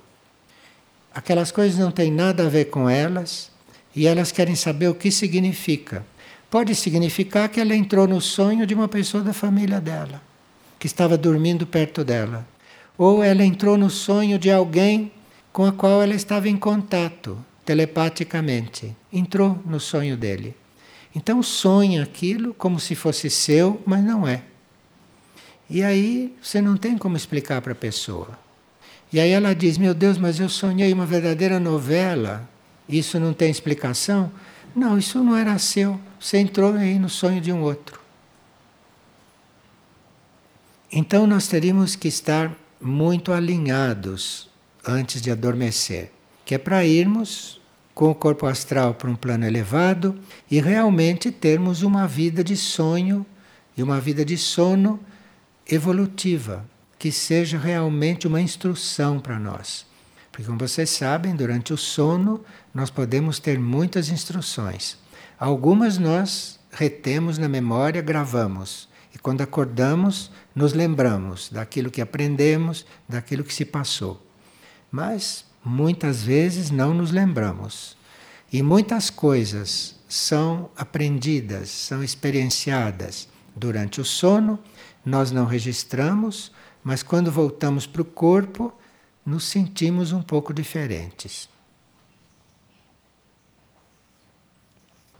Aquelas 1.14 1.52
coisas 1.52 1.78
não 1.78 1.90
têm 1.90 2.10
nada 2.10 2.46
a 2.46 2.48
ver 2.48 2.70
com 2.70 2.88
elas 2.88 3.50
e 3.94 4.06
elas 4.06 4.32
querem 4.32 4.56
saber 4.56 4.88
o 4.88 4.94
que 4.94 5.10
significa. 5.12 6.06
Pode 6.50 6.74
significar 6.74 7.50
que 7.50 7.60
ela 7.60 7.76
entrou 7.76 8.08
no 8.08 8.18
sonho 8.18 8.66
de 8.66 8.72
uma 8.72 8.88
pessoa 8.88 9.22
da 9.22 9.34
família 9.34 9.78
dela, 9.78 10.22
que 10.78 10.86
estava 10.86 11.18
dormindo 11.18 11.66
perto 11.66 12.02
dela. 12.02 12.46
Ou 12.96 13.22
ela 13.22 13.44
entrou 13.44 13.76
no 13.76 13.90
sonho 13.90 14.38
de 14.38 14.50
alguém 14.50 15.12
com 15.52 15.66
a 15.66 15.72
qual 15.72 16.02
ela 16.02 16.14
estava 16.14 16.48
em 16.48 16.56
contato 16.56 17.38
telepaticamente. 17.62 18.96
Entrou 19.12 19.60
no 19.66 19.78
sonho 19.78 20.16
dele. 20.16 20.56
Então 21.14 21.42
sonha 21.42 22.02
aquilo 22.02 22.54
como 22.54 22.80
se 22.80 22.94
fosse 22.94 23.28
seu, 23.28 23.82
mas 23.84 24.02
não 24.02 24.26
é. 24.26 24.44
E 25.72 25.82
aí 25.82 26.36
você 26.42 26.60
não 26.60 26.76
tem 26.76 26.98
como 26.98 27.16
explicar 27.16 27.62
para 27.62 27.72
a 27.72 27.74
pessoa. 27.74 28.38
E 29.10 29.18
aí 29.18 29.30
ela 29.30 29.54
diz: 29.54 29.78
Meu 29.78 29.94
Deus, 29.94 30.18
mas 30.18 30.38
eu 30.38 30.50
sonhei 30.50 30.92
uma 30.92 31.06
verdadeira 31.06 31.58
novela. 31.58 32.46
Isso 32.86 33.18
não 33.18 33.32
tem 33.32 33.50
explicação? 33.50 34.30
Não, 34.76 34.98
isso 34.98 35.24
não 35.24 35.34
era 35.34 35.58
seu. 35.58 35.98
Você 36.20 36.36
entrou 36.36 36.74
aí 36.74 36.98
no 36.98 37.08
sonho 37.08 37.40
de 37.40 37.50
um 37.50 37.62
outro. 37.62 37.98
Então 40.92 41.26
nós 41.26 41.48
teríamos 41.48 41.96
que 41.96 42.06
estar 42.06 42.54
muito 42.78 43.32
alinhados 43.32 44.50
antes 44.86 45.22
de 45.22 45.30
adormecer, 45.30 46.12
que 46.44 46.54
é 46.54 46.58
para 46.58 46.84
irmos 46.84 47.58
com 47.94 48.10
o 48.10 48.14
corpo 48.14 48.44
astral 48.44 48.92
para 48.92 49.08
um 49.08 49.16
plano 49.16 49.46
elevado 49.46 50.18
e 50.50 50.60
realmente 50.60 51.30
termos 51.30 51.82
uma 51.82 52.06
vida 52.06 52.44
de 52.44 52.58
sonho 52.58 53.24
e 53.74 53.82
uma 53.82 53.98
vida 53.98 54.22
de 54.22 54.36
sono 54.36 55.00
evolutiva, 55.68 56.64
que 56.98 57.10
seja 57.10 57.58
realmente 57.58 58.26
uma 58.26 58.40
instrução 58.40 59.18
para 59.18 59.38
nós. 59.38 59.86
Porque, 60.30 60.46
como 60.46 60.58
vocês 60.58 60.88
sabem, 60.90 61.36
durante 61.36 61.72
o 61.72 61.76
sono 61.76 62.42
nós 62.72 62.90
podemos 62.90 63.38
ter 63.38 63.58
muitas 63.58 64.08
instruções. 64.08 64.96
Algumas 65.38 65.98
nós 65.98 66.58
retemos 66.70 67.36
na 67.36 67.48
memória, 67.48 68.00
gravamos. 68.00 68.88
E 69.14 69.18
quando 69.18 69.42
acordamos, 69.42 70.30
nos 70.54 70.72
lembramos 70.72 71.50
daquilo 71.50 71.90
que 71.90 72.00
aprendemos, 72.00 72.86
daquilo 73.06 73.44
que 73.44 73.52
se 73.52 73.64
passou. 73.64 74.24
Mas 74.90 75.44
muitas 75.64 76.22
vezes 76.22 76.70
não 76.70 76.94
nos 76.94 77.10
lembramos. 77.10 77.96
E 78.50 78.62
muitas 78.62 79.10
coisas 79.10 79.96
são 80.08 80.70
aprendidas, 80.76 81.68
são 81.70 82.02
experienciadas 82.02 83.28
durante 83.54 84.00
o 84.00 84.04
sono, 84.04 84.58
nós 85.04 85.30
não 85.30 85.44
registramos, 85.44 86.52
mas 86.82 87.02
quando 87.02 87.30
voltamos 87.30 87.86
para 87.86 88.02
o 88.02 88.04
corpo, 88.04 88.72
nos 89.24 89.44
sentimos 89.44 90.12
um 90.12 90.22
pouco 90.22 90.52
diferentes. 90.52 91.48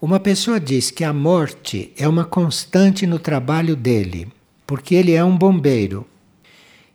Uma 0.01 0.19
pessoa 0.19 0.59
diz 0.59 0.91
que 0.91 1.05
a 1.05 1.12
morte 1.12 1.93
é 1.97 2.09
uma 2.09 2.25
constante 2.25 3.07
no 3.07 3.21
trabalho 3.21 3.77
dele, 3.77 4.33
porque 4.67 4.97
ele 4.97 5.12
é 5.12 5.23
um 5.23 5.39
bombeiro. 5.39 6.05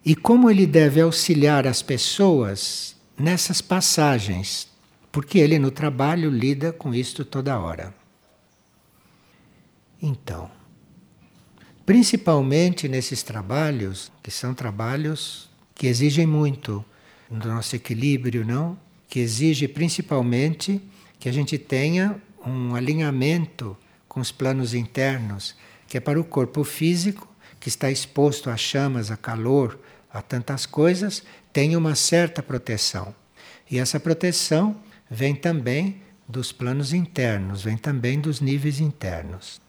E 0.04 0.14
como 0.14 0.50
ele 0.52 0.68
deve 0.68 1.00
auxiliar 1.00 1.66
as 1.66 1.82
pessoas 1.82 2.98
nessas 3.18 3.62
passagens, 3.62 4.68
porque 5.12 5.40
ele 5.40 5.58
no 5.58 5.72
trabalho 5.72 6.30
lida 6.30 6.74
com 6.74 6.94
isto 6.94 7.24
toda 7.24 7.58
hora. 7.58 7.96
Então, 10.02 10.52
principalmente 11.88 12.90
nesses 12.90 13.24
trabalhos, 13.24 14.12
que 14.22 14.30
são 14.30 14.54
trabalhos 14.54 15.50
que 15.74 15.88
exigem 15.88 16.28
muito 16.28 16.84
do 17.32 17.48
nosso 17.48 17.78
equilíbrio, 17.78 18.46
não? 18.46 18.78
Que 19.08 19.22
exige 19.22 19.70
principalmente 19.70 20.82
que 21.18 21.30
a 21.30 21.32
gente 21.32 21.58
tenha 21.58 22.22
um 22.46 22.76
alinhamento 22.76 23.78
com 24.06 24.20
os 24.20 24.34
planos 24.34 24.74
internos, 24.74 25.56
que 25.88 25.96
é 25.96 26.02
para 26.02 26.20
o 26.20 26.26
corpo 26.26 26.62
físico, 26.66 27.26
que 27.58 27.70
está 27.70 27.90
exposto 27.90 28.50
a 28.50 28.58
chamas, 28.58 29.10
a 29.10 29.16
calor, 29.16 29.80
a 30.12 30.22
tantas 30.22 30.66
coisas, 30.66 31.24
tenha 31.54 31.78
uma 31.78 31.96
certa 31.96 32.44
proteção. 32.44 33.16
E 33.72 33.80
essa 33.80 33.98
proteção 33.98 34.76
vem 35.10 35.34
também 35.34 36.02
dos 36.28 36.52
planos 36.52 36.92
internos, 36.92 37.64
vem 37.64 37.78
também 37.78 38.20
dos 38.20 38.42
níveis 38.42 38.82
internos. 38.82 39.66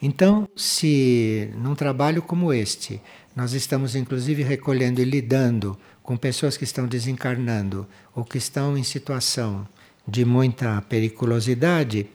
Então, 0.00 0.48
se 0.56 1.50
num 1.56 1.74
trabalho 1.74 2.20
como 2.20 2.52
este, 2.52 3.00
nós 3.34 3.52
estamos 3.52 3.96
inclusive 3.96 4.42
recolhendo 4.42 5.00
e 5.00 5.04
lidando 5.04 5.78
com 6.02 6.16
pessoas 6.16 6.56
que 6.56 6.64
estão 6.64 6.86
desencarnando 6.86 7.86
ou 8.14 8.24
que 8.24 8.38
estão 8.38 8.76
em 8.76 8.82
situação 8.82 9.66
de 10.06 10.24
muita 10.24 10.80
periculosidade, 10.82 12.06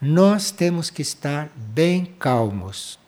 nós 0.00 0.50
temos 0.50 0.90
que 0.90 1.00
estar 1.02 1.50
bem 1.56 2.04
calmos. 2.18 2.98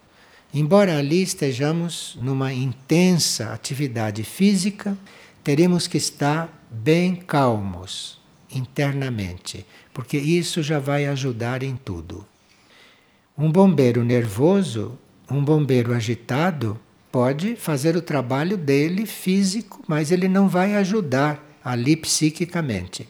Embora 0.54 0.96
ali 0.96 1.22
estejamos 1.22 2.16
numa 2.22 2.52
intensa 2.52 3.52
atividade 3.52 4.22
física, 4.22 4.96
teremos 5.44 5.86
que 5.86 5.98
estar 5.98 6.48
bem 6.70 7.16
calmos 7.16 8.18
internamente, 8.50 9.66
porque 9.92 10.16
isso 10.16 10.62
já 10.62 10.78
vai 10.78 11.06
ajudar 11.06 11.62
em 11.62 11.76
tudo. 11.76 12.24
Um 13.40 13.52
bombeiro 13.52 14.02
nervoso, 14.02 14.98
um 15.30 15.44
bombeiro 15.44 15.94
agitado, 15.94 16.76
pode 17.12 17.54
fazer 17.54 17.94
o 17.94 18.02
trabalho 18.02 18.56
dele 18.56 19.06
físico, 19.06 19.80
mas 19.86 20.10
ele 20.10 20.26
não 20.26 20.48
vai 20.48 20.74
ajudar 20.74 21.40
ali 21.64 21.94
psiquicamente. 21.94 23.08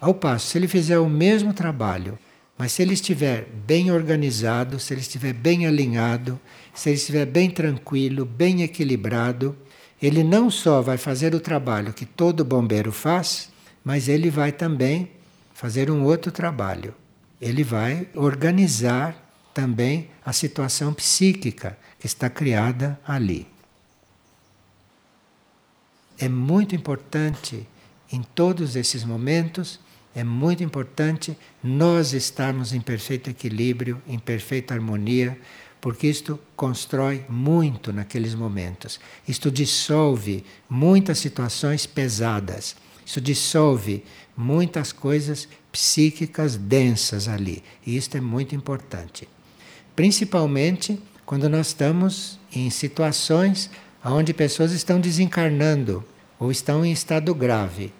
Ao 0.00 0.12
passo, 0.12 0.48
se 0.48 0.58
ele 0.58 0.66
fizer 0.66 0.98
o 0.98 1.08
mesmo 1.08 1.54
trabalho, 1.54 2.18
mas 2.58 2.72
se 2.72 2.82
ele 2.82 2.94
estiver 2.94 3.46
bem 3.64 3.92
organizado, 3.92 4.80
se 4.80 4.92
ele 4.92 5.02
estiver 5.02 5.32
bem 5.32 5.68
alinhado, 5.68 6.40
se 6.74 6.88
ele 6.88 6.96
estiver 6.96 7.26
bem 7.26 7.48
tranquilo, 7.48 8.24
bem 8.24 8.62
equilibrado, 8.62 9.56
ele 10.02 10.24
não 10.24 10.50
só 10.50 10.82
vai 10.82 10.96
fazer 10.96 11.32
o 11.32 11.38
trabalho 11.38 11.92
que 11.92 12.04
todo 12.04 12.44
bombeiro 12.44 12.90
faz, 12.90 13.52
mas 13.84 14.08
ele 14.08 14.30
vai 14.30 14.50
também 14.50 15.12
fazer 15.54 15.92
um 15.92 16.02
outro 16.02 16.32
trabalho. 16.32 16.92
Ele 17.40 17.62
vai 17.62 18.08
organizar 18.16 19.29
também 19.60 20.08
a 20.24 20.32
situação 20.32 20.94
psíquica 20.94 21.78
que 21.98 22.06
está 22.06 22.30
criada 22.30 22.98
ali. 23.06 23.46
É 26.18 26.30
muito 26.30 26.74
importante 26.74 27.68
em 28.10 28.22
todos 28.22 28.74
esses 28.74 29.04
momentos, 29.04 29.78
é 30.14 30.24
muito 30.24 30.64
importante 30.64 31.36
nós 31.62 32.14
estarmos 32.14 32.72
em 32.72 32.80
perfeito 32.80 33.28
equilíbrio, 33.28 34.02
em 34.06 34.18
perfeita 34.18 34.72
harmonia, 34.72 35.38
porque 35.78 36.06
isto 36.06 36.40
constrói 36.56 37.24
muito 37.28 37.92
naqueles 37.92 38.34
momentos. 38.34 38.98
Isto 39.28 39.50
dissolve 39.50 40.42
muitas 40.70 41.18
situações 41.18 41.84
pesadas. 41.84 42.76
Isso 43.04 43.20
dissolve 43.20 44.04
muitas 44.34 44.90
coisas 44.90 45.46
psíquicas 45.70 46.56
densas 46.56 47.28
ali. 47.28 47.62
E 47.86 47.94
isto 47.96 48.16
é 48.16 48.20
muito 48.22 48.54
importante. 48.54 49.28
Principalmente 50.00 50.98
quando 51.26 51.46
nós 51.46 51.66
estamos 51.66 52.38
em 52.50 52.70
situações 52.70 53.68
onde 54.02 54.32
pessoas 54.32 54.72
estão 54.72 54.98
desencarnando 54.98 56.02
ou 56.38 56.50
estão 56.50 56.82
em 56.86 56.90
estado 56.90 57.34
grave. 57.34 57.92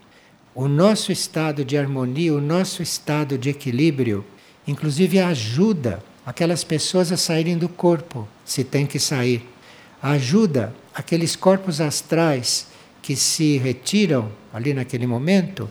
O 0.54 0.66
nosso 0.66 1.12
estado 1.12 1.62
de 1.62 1.76
harmonia, 1.76 2.32
o 2.32 2.40
nosso 2.40 2.82
estado 2.82 3.36
de 3.36 3.50
equilíbrio, 3.50 4.24
inclusive 4.66 5.18
ajuda 5.18 6.02
aquelas 6.24 6.64
pessoas 6.64 7.12
a 7.12 7.18
saírem 7.18 7.58
do 7.58 7.68
corpo, 7.68 8.26
se 8.46 8.64
tem 8.64 8.86
que 8.86 8.98
sair. 8.98 9.46
Ajuda 10.02 10.74
aqueles 10.94 11.36
corpos 11.36 11.82
astrais 11.82 12.66
que 13.02 13.14
se 13.14 13.58
retiram 13.58 14.32
ali 14.54 14.72
naquele 14.72 15.06
momento 15.06 15.68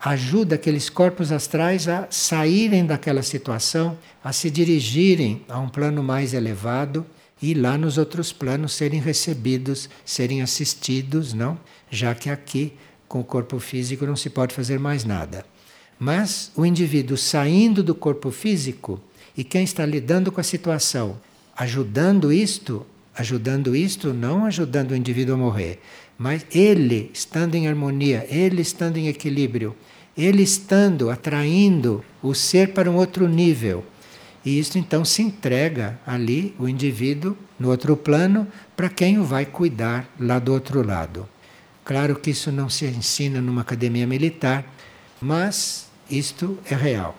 ajuda 0.00 0.54
aqueles 0.54 0.88
corpos 0.88 1.32
astrais 1.32 1.88
a 1.88 2.06
saírem 2.10 2.84
daquela 2.84 3.22
situação, 3.22 3.98
a 4.22 4.32
se 4.32 4.50
dirigirem 4.50 5.42
a 5.48 5.58
um 5.58 5.68
plano 5.68 6.02
mais 6.02 6.34
elevado 6.34 7.04
e 7.40 7.54
lá 7.54 7.76
nos 7.76 7.98
outros 7.98 8.32
planos 8.32 8.72
serem 8.72 9.00
recebidos, 9.00 9.88
serem 10.04 10.42
assistidos, 10.42 11.32
não? 11.32 11.58
Já 11.90 12.14
que 12.14 12.30
aqui 12.30 12.72
com 13.08 13.20
o 13.20 13.24
corpo 13.24 13.58
físico 13.58 14.06
não 14.06 14.16
se 14.16 14.30
pode 14.30 14.54
fazer 14.54 14.78
mais 14.78 15.04
nada. 15.04 15.44
Mas 15.98 16.50
o 16.54 16.66
indivíduo 16.66 17.16
saindo 17.16 17.82
do 17.82 17.94
corpo 17.94 18.30
físico 18.30 19.00
e 19.36 19.44
quem 19.44 19.64
está 19.64 19.84
lidando 19.84 20.32
com 20.32 20.40
a 20.40 20.44
situação, 20.44 21.18
ajudando 21.56 22.32
isto, 22.32 22.86
ajudando 23.14 23.74
isto, 23.74 24.12
não 24.12 24.44
ajudando 24.44 24.90
o 24.90 24.96
indivíduo 24.96 25.34
a 25.34 25.38
morrer, 25.38 25.80
mas 26.18 26.46
ele 26.50 27.10
estando 27.12 27.54
em 27.54 27.68
harmonia, 27.68 28.26
ele 28.30 28.62
estando 28.62 28.96
em 28.96 29.08
equilíbrio, 29.08 29.76
ele 30.16 30.42
estando 30.42 31.10
atraindo 31.10 32.02
o 32.22 32.34
ser 32.34 32.72
para 32.72 32.90
um 32.90 32.96
outro 32.96 33.28
nível. 33.28 33.84
E 34.44 34.58
isso 34.58 34.78
então 34.78 35.04
se 35.04 35.22
entrega 35.22 35.98
ali, 36.06 36.54
o 36.58 36.68
indivíduo, 36.68 37.36
no 37.58 37.68
outro 37.68 37.96
plano, 37.96 38.46
para 38.76 38.88
quem 38.88 39.18
o 39.18 39.24
vai 39.24 39.44
cuidar 39.44 40.08
lá 40.18 40.38
do 40.38 40.52
outro 40.52 40.86
lado. 40.86 41.28
Claro 41.84 42.16
que 42.16 42.30
isso 42.30 42.50
não 42.50 42.68
se 42.68 42.86
ensina 42.86 43.40
numa 43.40 43.62
academia 43.62 44.06
militar, 44.06 44.64
mas 45.20 45.88
isto 46.10 46.58
é 46.70 46.74
real. 46.74 47.16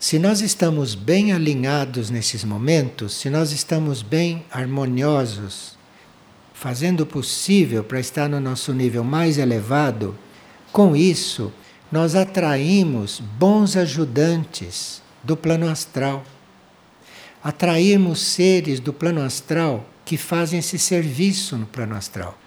Se 0.00 0.16
nós 0.16 0.40
estamos 0.40 0.94
bem 0.94 1.32
alinhados 1.32 2.08
nesses 2.08 2.44
momentos, 2.44 3.14
se 3.14 3.28
nós 3.28 3.50
estamos 3.50 4.00
bem 4.00 4.44
harmoniosos 4.48 5.76
fazendo 6.54 7.00
o 7.00 7.06
possível 7.06 7.82
para 7.82 7.98
estar 7.98 8.28
no 8.28 8.38
nosso 8.38 8.72
nível 8.72 9.02
mais 9.02 9.38
elevado, 9.38 10.16
com 10.70 10.94
isso 10.94 11.52
nós 11.90 12.14
atraímos 12.14 13.18
bons 13.18 13.76
ajudantes 13.76 15.02
do 15.24 15.36
plano 15.36 15.68
astral. 15.68 16.24
Atraímos 17.42 18.20
seres 18.20 18.78
do 18.78 18.92
plano 18.92 19.20
astral 19.20 19.84
que 20.04 20.16
fazem 20.16 20.60
esse 20.60 20.78
serviço 20.78 21.56
no 21.56 21.66
plano 21.66 21.96
astral. 21.96 22.38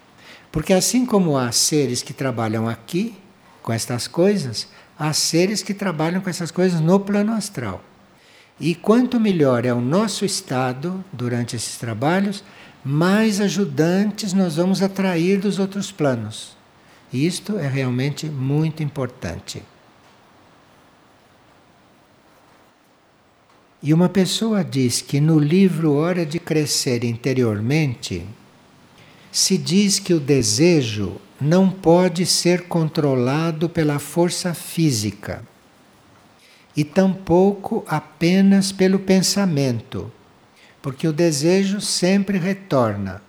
Porque 0.54 0.72
assim 0.72 1.06
como 1.06 1.38
há 1.38 1.52
seres 1.52 2.02
que 2.02 2.14
trabalham 2.14 2.70
aqui 2.70 3.14
com 3.62 3.74
estas 3.74 4.08
coisas, 4.08 4.70
há 5.02 5.14
seres 5.14 5.64
que 5.64 5.74
trabalham 5.74 6.22
com 6.22 6.30
essas 6.30 6.52
coisas 6.52 6.80
no 6.80 7.00
plano 7.00 7.34
astral. 7.34 7.84
E 8.60 8.76
quanto 8.76 9.20
melhor 9.20 9.66
é 9.66 9.74
o 9.74 9.82
nosso 9.82 10.24
estado 10.24 11.04
durante 11.12 11.56
esses 11.56 11.78
trabalhos, 11.78 12.44
mais 12.86 13.42
ajudantes 13.42 14.32
nós 14.32 14.58
vamos 14.58 14.84
atrair 14.84 15.40
dos 15.40 15.58
outros 15.58 15.92
planos. 15.92 16.56
E 17.12 17.26
isto 17.26 17.58
é 17.58 17.68
realmente 17.68 18.28
muito 18.28 18.84
importante. 18.84 19.64
E 23.82 23.96
uma 23.96 24.08
pessoa 24.08 24.64
diz 24.64 25.02
que 25.02 25.20
no 25.20 25.40
livro 25.40 25.94
Hora 25.96 26.24
de 26.24 26.40
Crescer 26.40 27.04
Interiormente, 27.04 28.24
se 29.32 29.58
diz 29.58 29.98
que 29.98 30.14
o 30.14 30.20
desejo 30.20 31.20
não 31.42 31.70
pode 31.70 32.26
ser 32.26 32.68
controlado 32.68 33.68
pela 33.68 34.00
força 34.00 34.54
física 34.54 35.44
e 36.78 36.84
tampouco 36.84 37.84
apenas 37.88 38.72
pelo 38.72 39.00
pensamento 39.00 40.12
porque 40.82 41.08
o 41.08 41.14
desejo 41.14 41.80
sempre 41.80 42.38
retorna, 42.38 43.22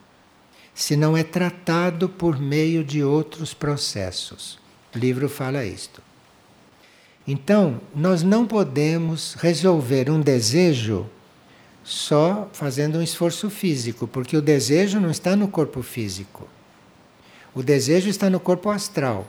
se 0.75 0.96
não 0.96 1.16
é 1.16 1.22
tratado 1.22 2.09
por 2.09 2.40
meio 2.40 2.83
de 2.83 3.05
outros 3.05 3.53
processos. 3.53 4.59
O 4.94 4.98
livro 4.98 5.29
fala 5.29 5.64
isto. 5.64 6.01
Então, 7.29 7.81
nós 7.94 8.22
não 8.22 8.46
podemos 8.46 9.35
resolver 9.35 10.11
um 10.11 10.20
desejo 10.20 11.07
só 11.85 12.48
fazendo 12.53 12.98
um 12.98 13.03
esforço 13.03 13.51
físico, 13.51 14.09
porque 14.09 14.37
o 14.37 14.42
desejo 14.42 14.98
não 14.98 15.11
está 15.11 15.37
no 15.37 15.46
corpo 15.46 15.83
físico. 15.83 16.48
O 17.54 17.62
desejo 17.62 18.08
está 18.08 18.30
no 18.30 18.40
corpo 18.40 18.70
astral. 18.70 19.26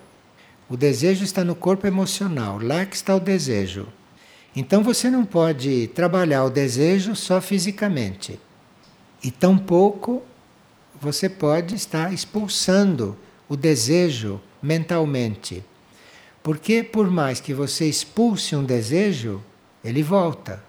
O 0.69 0.77
desejo 0.77 1.23
está 1.23 1.43
no 1.43 1.55
corpo 1.55 1.85
emocional, 1.85 2.57
lá 2.61 2.85
que 2.85 2.95
está 2.95 3.15
o 3.15 3.19
desejo. 3.19 3.87
Então 4.55 4.81
você 4.81 5.09
não 5.09 5.25
pode 5.25 5.87
trabalhar 5.87 6.45
o 6.45 6.49
desejo 6.49 7.15
só 7.15 7.41
fisicamente. 7.41 8.39
E 9.23 9.29
tampouco 9.29 10.23
você 11.01 11.27
pode 11.27 11.75
estar 11.75 12.13
expulsando 12.13 13.17
o 13.49 13.57
desejo 13.57 14.39
mentalmente. 14.61 15.63
Porque 16.41 16.81
por 16.81 17.09
mais 17.09 17.41
que 17.41 17.53
você 17.53 17.87
expulse 17.89 18.55
um 18.55 18.63
desejo, 18.63 19.43
ele 19.83 20.01
volta. 20.01 20.63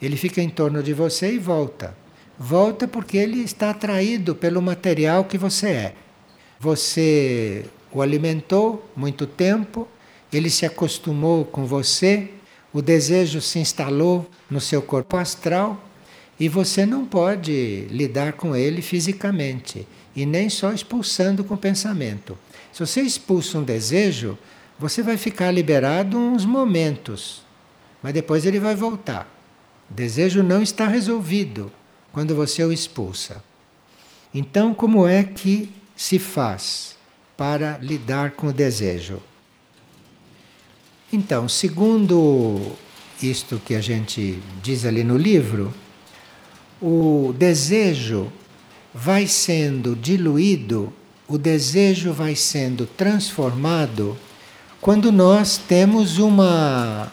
Ele 0.00 0.16
fica 0.16 0.42
em 0.42 0.50
torno 0.50 0.82
de 0.82 0.92
você 0.92 1.32
e 1.32 1.38
volta. 1.38 1.96
Volta 2.38 2.86
porque 2.86 3.16
ele 3.16 3.40
está 3.40 3.70
atraído 3.70 4.34
pelo 4.34 4.60
material 4.60 5.24
que 5.24 5.38
você 5.38 5.68
é. 5.68 5.94
Você 6.60 7.64
o 7.90 8.02
alimentou 8.02 8.86
muito 8.94 9.26
tempo, 9.26 9.88
ele 10.32 10.50
se 10.50 10.66
acostumou 10.66 11.44
com 11.44 11.64
você, 11.64 12.30
o 12.72 12.82
desejo 12.82 13.40
se 13.40 13.58
instalou 13.58 14.28
no 14.50 14.60
seu 14.60 14.82
corpo 14.82 15.16
astral 15.16 15.82
e 16.38 16.48
você 16.48 16.84
não 16.84 17.04
pode 17.04 17.86
lidar 17.90 18.34
com 18.34 18.54
ele 18.54 18.82
fisicamente 18.82 19.86
e 20.14 20.26
nem 20.26 20.48
só 20.48 20.72
expulsando 20.72 21.42
com 21.42 21.56
pensamento. 21.56 22.36
Se 22.72 22.80
você 22.80 23.00
expulsa 23.00 23.58
um 23.58 23.64
desejo, 23.64 24.38
você 24.78 25.02
vai 25.02 25.16
ficar 25.16 25.50
liberado 25.50 26.18
uns 26.18 26.44
momentos, 26.44 27.42
mas 28.02 28.12
depois 28.12 28.44
ele 28.44 28.60
vai 28.60 28.74
voltar. 28.74 29.26
O 29.90 29.94
desejo 29.94 30.42
não 30.42 30.62
está 30.62 30.86
resolvido 30.86 31.72
quando 32.12 32.34
você 32.34 32.62
o 32.62 32.72
expulsa. 32.72 33.42
Então, 34.32 34.74
como 34.74 35.06
é 35.06 35.24
que 35.24 35.72
se 35.98 36.16
faz 36.16 36.94
para 37.36 37.76
lidar 37.78 38.30
com 38.30 38.46
o 38.46 38.52
desejo? 38.52 39.20
Então, 41.12 41.48
segundo 41.48 42.72
isto 43.20 43.60
que 43.64 43.74
a 43.74 43.80
gente 43.80 44.40
diz 44.62 44.84
ali 44.84 45.02
no 45.02 45.16
livro, 45.16 45.74
o 46.80 47.34
desejo 47.36 48.32
vai 48.94 49.26
sendo 49.26 49.96
diluído, 49.96 50.92
o 51.26 51.36
desejo 51.36 52.12
vai 52.12 52.36
sendo 52.36 52.86
transformado 52.86 54.16
quando 54.80 55.10
nós 55.10 55.58
temos 55.58 56.18
uma 56.18 57.10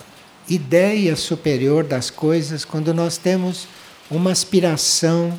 ideia 0.48 1.16
superior 1.16 1.84
das 1.84 2.12
coisas, 2.12 2.64
quando 2.64 2.94
nós 2.94 3.18
temos 3.18 3.68
uma 4.12 4.32
aspiração 4.32 5.36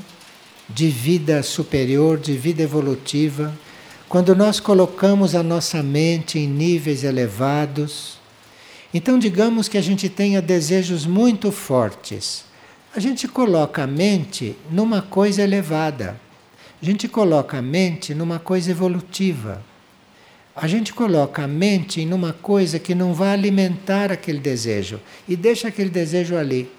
de 0.68 0.88
vida 0.88 1.42
superior, 1.42 2.18
de 2.18 2.36
vida 2.36 2.62
evolutiva, 2.62 3.56
quando 4.08 4.34
nós 4.34 4.60
colocamos 4.60 5.34
a 5.34 5.42
nossa 5.42 5.82
mente 5.82 6.38
em 6.38 6.46
níveis 6.46 7.04
elevados. 7.04 8.18
Então, 8.92 9.18
digamos 9.18 9.68
que 9.68 9.78
a 9.78 9.82
gente 9.82 10.08
tenha 10.08 10.40
desejos 10.40 11.06
muito 11.06 11.50
fortes. 11.50 12.44
A 12.94 13.00
gente 13.00 13.28
coloca 13.28 13.82
a 13.82 13.86
mente 13.86 14.56
numa 14.70 15.02
coisa 15.02 15.42
elevada. 15.42 16.20
A 16.80 16.84
gente 16.84 17.08
coloca 17.08 17.58
a 17.58 17.62
mente 17.62 18.14
numa 18.14 18.38
coisa 18.38 18.70
evolutiva 18.70 19.62
a 20.56 20.66
gente 20.66 20.94
coloca 20.94 21.44
a 21.44 21.46
mente 21.46 22.00
em 22.00 22.14
uma 22.14 22.32
coisa 22.32 22.78
que 22.78 22.94
não 22.94 23.12
vai 23.12 23.34
alimentar 23.34 24.10
aquele 24.10 24.38
desejo 24.38 24.98
e 25.28 25.36
deixa 25.36 25.68
aquele 25.68 25.90
desejo 25.90 26.34
ali. 26.34 26.72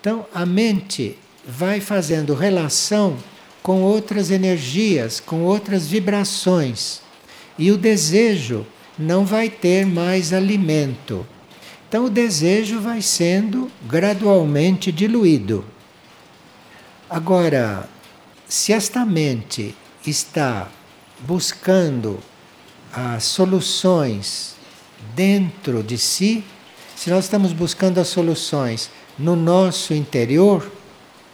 Então 0.00 0.24
a 0.32 0.46
mente 0.46 1.18
vai 1.48 1.80
fazendo 1.80 2.34
relação 2.34 3.16
com 3.62 3.80
outras 3.82 4.30
energias, 4.30 5.18
com 5.18 5.44
outras 5.44 5.86
vibrações. 5.86 7.00
E 7.58 7.72
o 7.72 7.78
desejo 7.78 8.66
não 8.98 9.24
vai 9.24 9.48
ter 9.48 9.86
mais 9.86 10.34
alimento. 10.34 11.26
Então 11.88 12.04
o 12.04 12.10
desejo 12.10 12.80
vai 12.80 13.00
sendo 13.00 13.70
gradualmente 13.86 14.92
diluído. 14.92 15.64
Agora, 17.08 17.88
se 18.46 18.74
esta 18.74 19.06
mente 19.06 19.74
está 20.06 20.68
buscando 21.20 22.18
as 22.92 23.24
soluções 23.24 24.54
dentro 25.14 25.82
de 25.82 25.96
si, 25.96 26.44
se 26.94 27.08
nós 27.08 27.24
estamos 27.24 27.54
buscando 27.54 27.98
as 27.98 28.08
soluções 28.08 28.90
no 29.18 29.34
nosso 29.34 29.94
interior, 29.94 30.70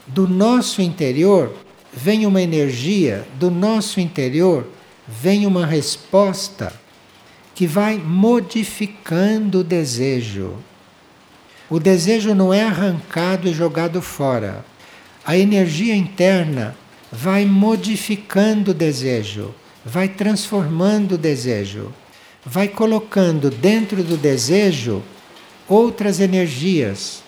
do 0.06 0.28
nosso 0.28 0.82
interior 0.82 1.54
vem 1.92 2.26
uma 2.26 2.42
energia, 2.42 3.26
do 3.38 3.50
nosso 3.50 4.00
interior 4.00 4.66
vem 5.06 5.46
uma 5.46 5.66
resposta 5.66 6.72
que 7.54 7.66
vai 7.66 7.96
modificando 7.98 9.60
o 9.60 9.64
desejo. 9.64 10.54
O 11.70 11.78
desejo 11.78 12.34
não 12.34 12.52
é 12.52 12.62
arrancado 12.62 13.48
e 13.48 13.52
jogado 13.52 14.02
fora. 14.02 14.64
A 15.24 15.36
energia 15.36 15.94
interna 15.94 16.76
vai 17.10 17.44
modificando 17.44 18.72
o 18.72 18.74
desejo 18.74 19.54
vai 19.84 20.08
transformando 20.08 21.12
o 21.12 21.18
desejo, 21.18 21.92
vai 22.44 22.68
colocando 22.68 23.50
dentro 23.50 24.02
do 24.02 24.16
desejo 24.16 25.02
outras 25.68 26.20
energias, 26.20 27.22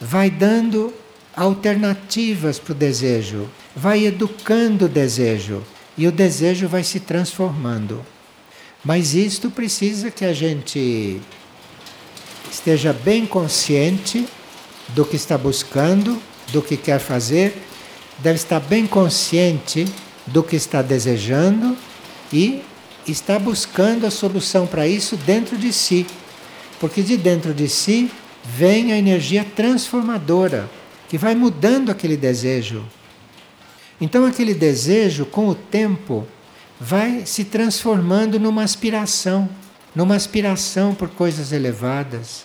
vai 0.00 0.30
dando 0.30 0.94
alternativas 1.36 2.58
para 2.58 2.72
o 2.72 2.74
desejo, 2.74 3.48
vai 3.74 4.04
educando 4.06 4.86
o 4.86 4.88
desejo 4.88 5.62
e 5.96 6.06
o 6.06 6.12
desejo 6.12 6.68
vai 6.68 6.82
se 6.82 7.00
transformando. 7.00 8.04
Mas 8.84 9.14
isto 9.14 9.50
precisa 9.50 10.10
que 10.10 10.24
a 10.24 10.32
gente 10.32 11.20
esteja 12.50 12.92
bem 12.92 13.26
consciente 13.26 14.26
do 14.88 15.04
que 15.04 15.16
está 15.16 15.36
buscando, 15.36 16.20
do 16.52 16.62
que 16.62 16.76
quer 16.76 16.98
fazer, 16.98 17.54
deve 18.18 18.36
estar 18.36 18.60
bem 18.60 18.86
consciente 18.86 19.86
do 20.26 20.42
que 20.42 20.56
está 20.56 20.82
desejando 20.82 21.76
e 22.32 22.62
está 23.06 23.38
buscando 23.38 24.06
a 24.06 24.10
solução 24.10 24.66
para 24.66 24.86
isso 24.86 25.16
dentro 25.16 25.56
de 25.56 25.72
si. 25.72 26.06
Porque 26.78 27.02
de 27.02 27.16
dentro 27.16 27.52
de 27.52 27.68
si 27.68 28.10
vem 28.42 28.92
a 28.92 28.96
energia 28.96 29.44
transformadora 29.44 30.68
que 31.10 31.18
vai 31.18 31.34
mudando 31.34 31.90
aquele 31.90 32.16
desejo. 32.16 32.82
Então, 34.00 34.24
aquele 34.24 34.54
desejo, 34.54 35.26
com 35.26 35.46
o 35.48 35.54
tempo, 35.54 36.26
vai 36.80 37.26
se 37.26 37.44
transformando 37.44 38.40
numa 38.40 38.62
aspiração 38.62 39.46
numa 39.94 40.14
aspiração 40.14 40.94
por 40.94 41.08
coisas 41.08 41.52
elevadas. 41.52 42.44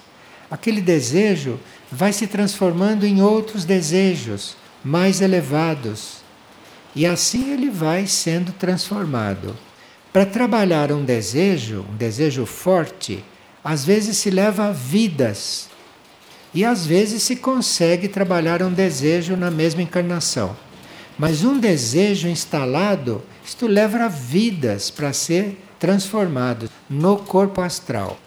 Aquele 0.50 0.82
desejo 0.82 1.60
vai 1.92 2.14
se 2.14 2.28
transformando 2.28 3.06
em 3.06 3.22
outros 3.22 3.66
desejos 3.66 4.56
mais 4.84 5.22
elevados. 5.22 6.18
E 6.96 7.06
assim 7.06 7.52
ele 7.52 7.70
vai 7.70 8.08
sendo 8.08 8.52
transformado. 8.54 9.56
Para 10.14 10.26
trabalhar 10.26 10.92
um 10.92 11.04
desejo, 11.04 11.86
um 11.92 11.96
desejo 11.96 12.46
forte, 12.46 13.24
às 13.64 13.84
vezes 13.84 14.18
se 14.18 14.30
leva 14.30 14.72
vidas. 14.72 15.70
E 16.56 16.64
às 16.64 16.86
vezes 16.86 17.22
se 17.22 17.36
consegue 17.36 18.08
trabalhar 18.08 18.64
um 18.64 18.72
desejo 18.72 19.36
na 19.36 19.52
mesma 19.52 19.82
encarnação. 19.82 20.56
Mas 21.20 21.44
um 21.44 21.60
desejo 21.60 22.30
instalado, 22.30 23.22
isto 23.46 23.68
leva 23.68 24.08
vidas 24.08 24.90
para 24.90 25.12
ser 25.12 25.62
transformado 25.78 26.70
no 26.90 27.18
corpo 27.18 27.60
astral. 27.60 28.18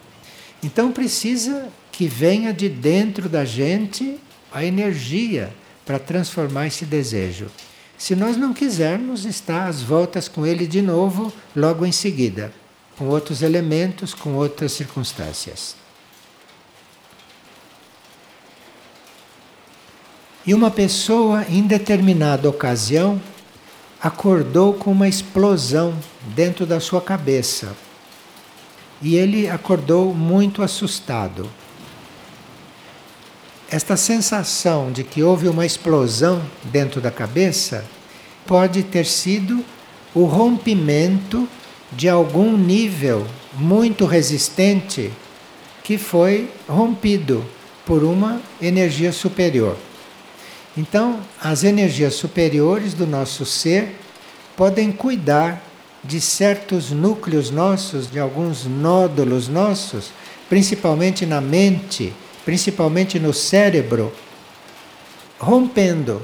Então 0.63 0.91
precisa 0.91 1.69
que 1.91 2.07
venha 2.07 2.53
de 2.53 2.69
dentro 2.69 3.27
da 3.27 3.43
gente 3.43 4.19
a 4.51 4.63
energia 4.63 5.51
para 5.83 5.97
transformar 5.97 6.67
esse 6.67 6.85
desejo. 6.85 7.47
Se 7.97 8.15
nós 8.15 8.37
não 8.37 8.53
quisermos 8.53 9.25
estar 9.25 9.67
às 9.67 9.81
voltas 9.81 10.27
com 10.27 10.45
ele 10.45 10.67
de 10.67 10.83
novo 10.83 11.33
logo 11.55 11.83
em 11.83 11.91
seguida, 11.91 12.53
com 12.95 13.07
outros 13.07 13.41
elementos, 13.41 14.13
com 14.13 14.35
outras 14.35 14.71
circunstâncias. 14.71 15.78
E 20.49 20.53
uma 20.55 20.71
pessoa, 20.71 21.45
em 21.47 21.61
determinada 21.61 22.49
ocasião, 22.49 23.21
acordou 24.01 24.73
com 24.73 24.91
uma 24.91 25.07
explosão 25.07 25.93
dentro 26.35 26.65
da 26.65 26.79
sua 26.79 26.99
cabeça. 26.99 27.75
E 28.99 29.15
ele 29.15 29.47
acordou 29.47 30.11
muito 30.11 30.63
assustado. 30.63 31.47
Esta 33.69 33.95
sensação 33.95 34.91
de 34.91 35.03
que 35.03 35.21
houve 35.21 35.47
uma 35.47 35.67
explosão 35.67 36.41
dentro 36.63 36.99
da 36.99 37.11
cabeça 37.11 37.85
pode 38.47 38.81
ter 38.81 39.05
sido 39.05 39.63
o 40.15 40.23
rompimento 40.25 41.47
de 41.91 42.09
algum 42.09 42.57
nível 42.57 43.23
muito 43.53 44.03
resistente 44.03 45.11
que 45.83 45.95
foi 45.95 46.49
rompido 46.67 47.45
por 47.85 48.03
uma 48.03 48.41
energia 48.59 49.11
superior. 49.11 49.77
Então, 50.79 51.19
as 51.41 51.65
energias 51.65 52.13
superiores 52.13 52.93
do 52.93 53.05
nosso 53.05 53.45
ser 53.45 53.97
podem 54.55 54.93
cuidar 54.93 55.61
de 56.01 56.21
certos 56.21 56.89
núcleos 56.91 57.51
nossos, 57.51 58.09
de 58.09 58.17
alguns 58.17 58.63
nódulos 58.63 59.49
nossos, 59.49 60.11
principalmente 60.47 61.25
na 61.25 61.41
mente, 61.41 62.13
principalmente 62.45 63.19
no 63.19 63.33
cérebro, 63.33 64.13
rompendo. 65.37 66.21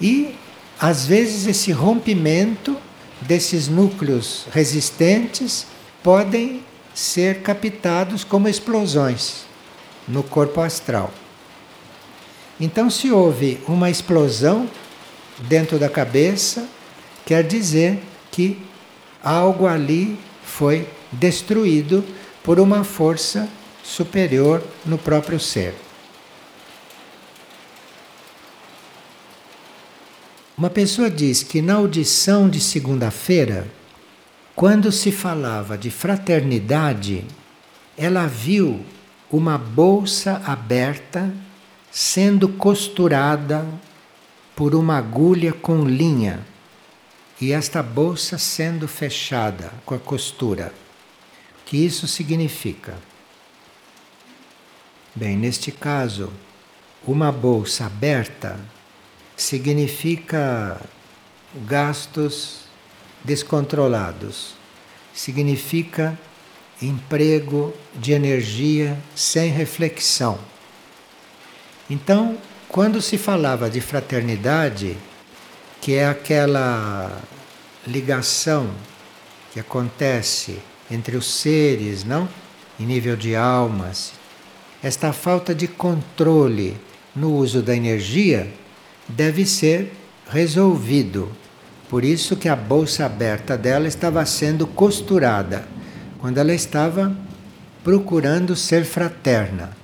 E 0.00 0.34
às 0.80 1.04
vezes 1.04 1.46
esse 1.46 1.70
rompimento 1.70 2.74
desses 3.20 3.68
núcleos 3.68 4.46
resistentes 4.52 5.66
podem 6.02 6.62
ser 6.94 7.42
captados 7.42 8.24
como 8.24 8.48
explosões 8.48 9.44
no 10.08 10.22
corpo 10.22 10.62
astral. 10.62 11.12
Então, 12.60 12.88
se 12.88 13.10
houve 13.10 13.60
uma 13.66 13.90
explosão 13.90 14.68
dentro 15.48 15.78
da 15.78 15.88
cabeça, 15.88 16.68
quer 17.26 17.42
dizer 17.42 18.00
que 18.30 18.58
algo 19.22 19.66
ali 19.66 20.18
foi 20.44 20.88
destruído 21.10 22.04
por 22.42 22.60
uma 22.60 22.84
força 22.84 23.48
superior 23.82 24.62
no 24.84 24.98
próprio 24.98 25.40
ser. 25.40 25.74
Uma 30.56 30.70
pessoa 30.70 31.10
diz 31.10 31.42
que 31.42 31.60
na 31.60 31.74
audição 31.74 32.48
de 32.48 32.60
segunda-feira, 32.60 33.66
quando 34.54 34.92
se 34.92 35.10
falava 35.10 35.76
de 35.76 35.90
fraternidade, 35.90 37.24
ela 37.96 38.26
viu 38.26 38.84
uma 39.30 39.58
bolsa 39.58 40.40
aberta 40.46 41.34
sendo 41.96 42.48
costurada 42.48 43.64
por 44.56 44.74
uma 44.74 44.98
agulha 44.98 45.52
com 45.52 45.84
linha 45.84 46.44
e 47.40 47.52
esta 47.52 47.84
bolsa 47.84 48.36
sendo 48.36 48.88
fechada 48.88 49.72
com 49.86 49.94
a 49.94 49.98
costura. 50.00 50.74
O 51.60 51.64
que 51.64 51.76
isso 51.76 52.08
significa? 52.08 52.98
Bem, 55.14 55.36
neste 55.36 55.70
caso, 55.70 56.32
uma 57.06 57.30
bolsa 57.30 57.86
aberta 57.86 58.58
significa 59.36 60.80
gastos 61.64 62.62
descontrolados, 63.22 64.56
significa 65.14 66.18
emprego 66.82 67.72
de 67.94 68.10
energia 68.10 68.98
sem 69.14 69.52
reflexão. 69.52 70.53
Então, 71.88 72.38
quando 72.68 73.00
se 73.02 73.18
falava 73.18 73.68
de 73.68 73.80
fraternidade, 73.80 74.96
que 75.80 75.94
é 75.94 76.08
aquela 76.08 77.20
ligação 77.86 78.70
que 79.52 79.60
acontece 79.60 80.58
entre 80.90 81.16
os 81.16 81.26
seres, 81.26 82.04
não? 82.04 82.28
Em 82.80 82.84
nível 82.86 83.16
de 83.16 83.36
almas, 83.36 84.12
esta 84.82 85.12
falta 85.12 85.54
de 85.54 85.68
controle 85.68 86.76
no 87.14 87.34
uso 87.34 87.62
da 87.62 87.76
energia 87.76 88.50
deve 89.06 89.46
ser 89.46 89.92
resolvido. 90.28 91.30
Por 91.88 92.02
isso 92.02 92.34
que 92.34 92.48
a 92.48 92.56
bolsa 92.56 93.06
aberta 93.06 93.56
dela 93.56 93.86
estava 93.86 94.24
sendo 94.26 94.66
costurada, 94.66 95.68
quando 96.18 96.38
ela 96.38 96.52
estava 96.52 97.16
procurando 97.84 98.56
ser 98.56 98.84
fraterna. 98.84 99.83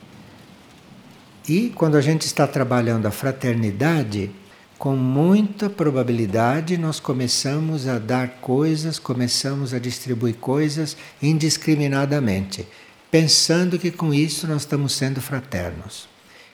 E 1.49 1.71
quando 1.75 1.97
a 1.97 2.01
gente 2.01 2.27
está 2.27 2.47
trabalhando 2.47 3.07
a 3.07 3.11
fraternidade, 3.11 4.31
com 4.79 4.95
muita 4.95 5.69
probabilidade 5.69 6.77
nós 6.77 7.01
começamos 7.01 7.89
a 7.89 7.99
dar 7.99 8.41
coisas, 8.41 8.99
começamos 8.99 9.75
a 9.75 9.79
distribuir 9.79 10.37
coisas 10.37 10.97
indiscriminadamente, 11.21 12.67
pensando 13.11 13.79
que 13.79 13.91
com 13.91 14.13
isso 14.13 14.47
nós 14.47 14.63
estamos 14.63 14.93
sendo 14.93 15.21
fraternos. 15.21 16.09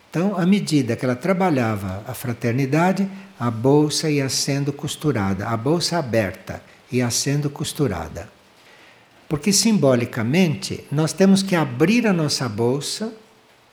Então, 0.08 0.36
à 0.36 0.46
medida 0.46 0.96
que 0.96 1.04
ela 1.04 1.16
trabalhava 1.16 2.02
a 2.06 2.14
fraternidade, 2.14 3.08
a 3.38 3.50
bolsa 3.50 4.08
ia 4.08 4.28
sendo 4.28 4.72
costurada, 4.72 5.46
a 5.48 5.56
bolsa 5.56 5.98
aberta 5.98 6.62
ia 6.90 7.10
sendo 7.10 7.50
costurada. 7.50 8.28
Porque 9.28 9.52
simbolicamente 9.52 10.84
nós 10.90 11.12
temos 11.12 11.42
que 11.42 11.56
abrir 11.56 12.06
a 12.06 12.12
nossa 12.12 12.48
bolsa 12.48 13.12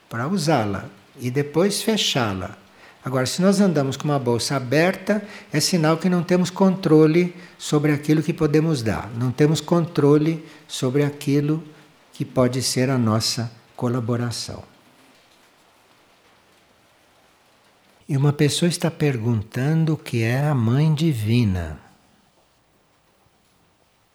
para 0.10 0.28
usá-la 0.28 0.90
e 1.20 1.30
depois 1.30 1.82
fechá-la. 1.82 2.58
Agora, 3.06 3.26
se 3.26 3.42
nós 3.42 3.60
andamos 3.60 3.98
com 3.98 4.06
uma 4.06 4.18
bolsa 4.18 4.56
aberta, 4.56 5.22
é 5.52 5.60
sinal 5.60 5.98
que 5.98 6.08
não 6.08 6.24
temos 6.24 6.50
controle 6.50 7.36
sobre 7.58 7.92
aquilo 7.92 8.24
que 8.24 8.34
podemos 8.34 8.82
dar, 8.82 9.10
não 9.16 9.32
temos 9.32 9.60
controle 9.60 10.46
sobre 10.68 11.04
aquilo 11.04 11.62
que 12.14 12.24
pode 12.24 12.62
ser 12.62 12.90
a 12.90 12.98
nossa 12.98 13.52
colaboração. 13.76 14.64
E 18.08 18.16
uma 18.16 18.32
pessoa 18.32 18.70
está 18.70 18.90
perguntando 18.92 19.94
o 19.94 19.98
que 19.98 20.24
é 20.24 20.42
a 20.42 20.56
Mãe 20.56 20.94
Divina. 20.94 21.80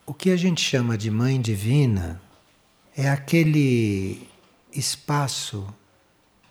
O 0.07 0.15
que 0.15 0.31
a 0.31 0.37
gente 0.37 0.63
chama 0.63 0.97
de 0.97 1.11
Mãe 1.11 1.41
Divina 1.41 2.21
é 2.97 3.09
aquele 3.09 4.27
espaço 4.73 5.67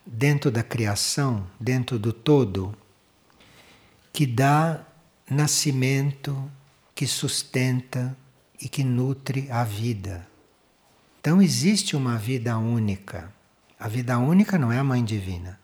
dentro 0.07 0.49
da 0.49 0.63
criação, 0.63 1.45
dentro 1.59 1.99
do 1.99 2.13
todo, 2.13 2.73
que 4.13 4.25
dá 4.25 4.83
nascimento, 5.29 6.49
que 6.95 7.05
sustenta 7.05 8.17
e 8.59 8.69
que 8.69 8.83
nutre 8.83 9.51
a 9.51 9.63
vida. 9.63 10.25
Então 11.19 11.41
existe 11.41 11.95
uma 11.95 12.17
vida 12.17 12.57
única. 12.57 13.31
A 13.79 13.87
vida 13.87 14.17
única 14.17 14.57
não 14.57 14.71
é 14.71 14.79
a 14.79 14.83
Mãe 14.83 15.03
Divina. 15.03 15.59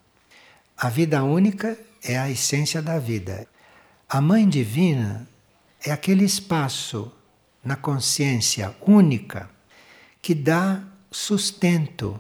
A 0.78 0.90
vida 0.90 1.24
única 1.24 1.78
é 2.04 2.20
a 2.20 2.30
essência 2.30 2.82
da 2.82 3.00
vida. 3.00 3.48
A 4.10 4.20
Mãe 4.20 4.48
Divina 4.48 5.28
é 5.84 5.92
aquele 5.92 6.26
espaço 6.26 7.12
na 7.64 7.76
consciência 7.76 8.76
única 8.86 9.50
que 10.22 10.36
dá 10.36 10.84
sustento 11.10 12.20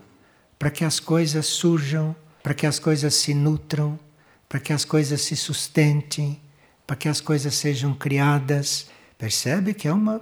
para 0.57 0.71
que 0.71 0.83
as 0.83 0.99
coisas 0.99 1.45
surjam, 1.45 2.15
para 2.41 2.53
que 2.53 2.65
as 2.65 2.79
coisas 2.79 3.13
se 3.15 3.33
nutram, 3.33 3.99
para 4.47 4.59
que 4.59 4.73
as 4.73 4.85
coisas 4.85 5.21
se 5.21 5.35
sustentem, 5.35 6.39
para 6.85 6.95
que 6.95 7.07
as 7.07 7.19
coisas 7.19 7.55
sejam 7.55 7.93
criadas. 7.93 8.87
Percebe 9.17 9.73
que 9.73 9.87
é 9.87 9.93
uma 9.93 10.21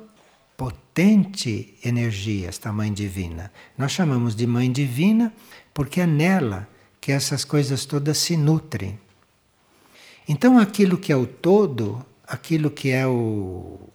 potente 0.55 1.75
energia 1.83 2.49
esta 2.49 2.71
Mãe 2.71 2.93
Divina. 2.93 3.51
Nós 3.77 3.91
chamamos 3.91 4.35
de 4.35 4.45
Mãe 4.45 4.71
Divina 4.71 5.33
porque 5.73 6.01
é 6.01 6.07
nela 6.07 6.67
que 6.99 7.11
essas 7.11 7.43
coisas 7.43 7.85
todas 7.85 8.19
se 8.19 8.37
nutrem. 8.37 8.99
Então, 10.27 10.59
aquilo 10.59 10.97
que 10.97 11.11
é 11.11 11.15
o 11.15 11.25
todo, 11.25 12.05
aquilo 12.27 12.69
que 12.69 12.91
é 12.91 13.07
o, 13.07 13.89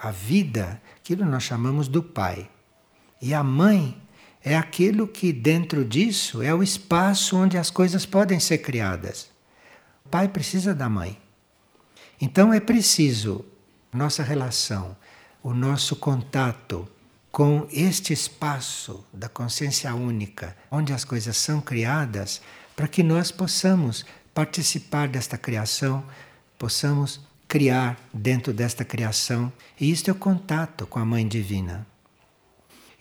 a 0.00 0.10
vida, 0.10 0.80
aquilo 0.96 1.24
nós 1.26 1.42
chamamos 1.42 1.88
do 1.88 2.02
Pai. 2.02 2.48
E 3.20 3.34
a 3.34 3.42
mãe 3.42 4.00
é 4.46 4.56
aquilo 4.56 5.08
que 5.08 5.32
dentro 5.32 5.84
disso 5.84 6.40
é 6.40 6.54
o 6.54 6.62
espaço 6.62 7.36
onde 7.36 7.58
as 7.58 7.68
coisas 7.68 8.06
podem 8.06 8.38
ser 8.38 8.58
criadas. 8.58 9.28
O 10.04 10.08
pai 10.08 10.28
precisa 10.28 10.72
da 10.72 10.88
mãe. 10.88 11.18
Então 12.20 12.52
é 12.52 12.60
preciso 12.60 13.44
nossa 13.92 14.22
relação, 14.22 14.96
o 15.42 15.52
nosso 15.52 15.96
contato 15.96 16.88
com 17.32 17.66
este 17.72 18.12
espaço 18.12 19.04
da 19.12 19.28
consciência 19.28 19.92
única, 19.96 20.56
onde 20.70 20.92
as 20.92 21.04
coisas 21.04 21.36
são 21.36 21.60
criadas, 21.60 22.40
para 22.76 22.86
que 22.86 23.02
nós 23.02 23.32
possamos 23.32 24.06
participar 24.32 25.08
desta 25.08 25.36
criação, 25.36 26.04
possamos 26.56 27.20
criar 27.48 27.98
dentro 28.14 28.52
desta 28.52 28.84
criação. 28.84 29.52
E 29.80 29.90
isto 29.90 30.08
é 30.08 30.12
o 30.12 30.16
contato 30.16 30.86
com 30.86 31.00
a 31.00 31.04
Mãe 31.04 31.26
Divina. 31.26 31.84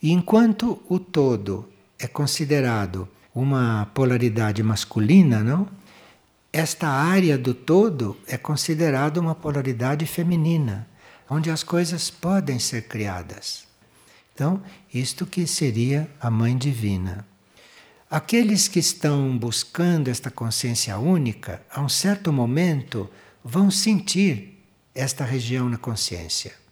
E 0.06 0.12
enquanto 0.12 0.80
o 0.88 1.00
todo 1.00 1.68
é 1.98 2.06
considerado 2.06 3.10
uma 3.34 3.90
polaridade 3.92 4.62
masculina, 4.62 5.44
não? 5.44 5.68
Esta 6.54 6.88
área 6.88 7.40
do 7.40 7.56
todo 7.56 8.16
é 8.28 8.38
considerada 8.38 9.20
uma 9.20 9.34
polaridade 9.34 10.06
feminina, 10.06 10.88
onde 11.28 11.50
as 11.50 11.64
coisas 11.64 12.12
podem 12.12 12.60
ser 12.60 12.84
criadas. 12.84 13.66
Então, 14.32 14.62
isto 14.94 15.26
que 15.26 15.48
seria 15.48 16.08
a 16.22 16.30
Mãe 16.30 16.56
Divina. 16.56 17.26
Aqueles 18.08 18.68
que 18.68 18.78
estão 18.78 19.36
buscando 19.36 20.08
esta 20.08 20.30
consciência 20.30 21.00
única, 21.00 21.64
a 21.68 21.82
um 21.82 21.90
certo 21.90 22.32
momento, 22.32 23.10
vão 23.44 23.72
sentir 23.72 24.64
esta 24.94 25.24
região 25.26 25.68
na 25.68 25.80
consciência. 25.80 26.64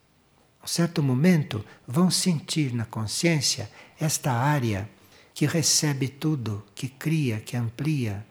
A 0.63 0.67
certo 0.67 1.04
momento, 1.04 1.63
vão 1.86 2.10
sentir 2.10 2.73
na 2.73 2.86
consciência 2.86 3.69
esta 3.99 4.32
área 4.32 4.89
que 5.34 5.45
recebe 5.45 6.08
tudo, 6.08 6.63
que 6.73 6.88
cria, 6.88 7.41
que 7.41 7.58
amplia, 7.58 8.26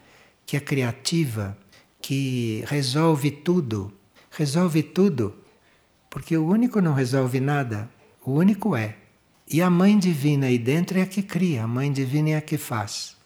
que 0.47 0.57
é 0.57 0.61
criativa, 0.61 1.59
que 2.01 2.65
resolve 2.67 3.31
tudo. 3.31 3.93
Resolve 4.31 4.83
tudo 4.83 5.37
Porque 6.09 6.37
o 6.37 6.47
único 6.47 6.81
não 6.81 6.95
resolve 6.95 7.39
nada, 7.41 7.91
o 8.25 8.33
único 8.33 8.77
é. 8.77 8.97
E 9.49 9.61
a 9.61 9.69
mãe 9.69 9.99
divina 9.99 10.47
aí 10.47 10.59
dentro 10.59 10.99
é 10.99 11.03
a 11.03 11.07
que 11.07 11.23
cria, 11.23 11.65
a 11.65 11.67
mãe 11.67 11.93
divina 11.93 12.31
é 12.31 12.37
a 12.37 12.41
que 12.41 12.59
faz. 12.59 13.17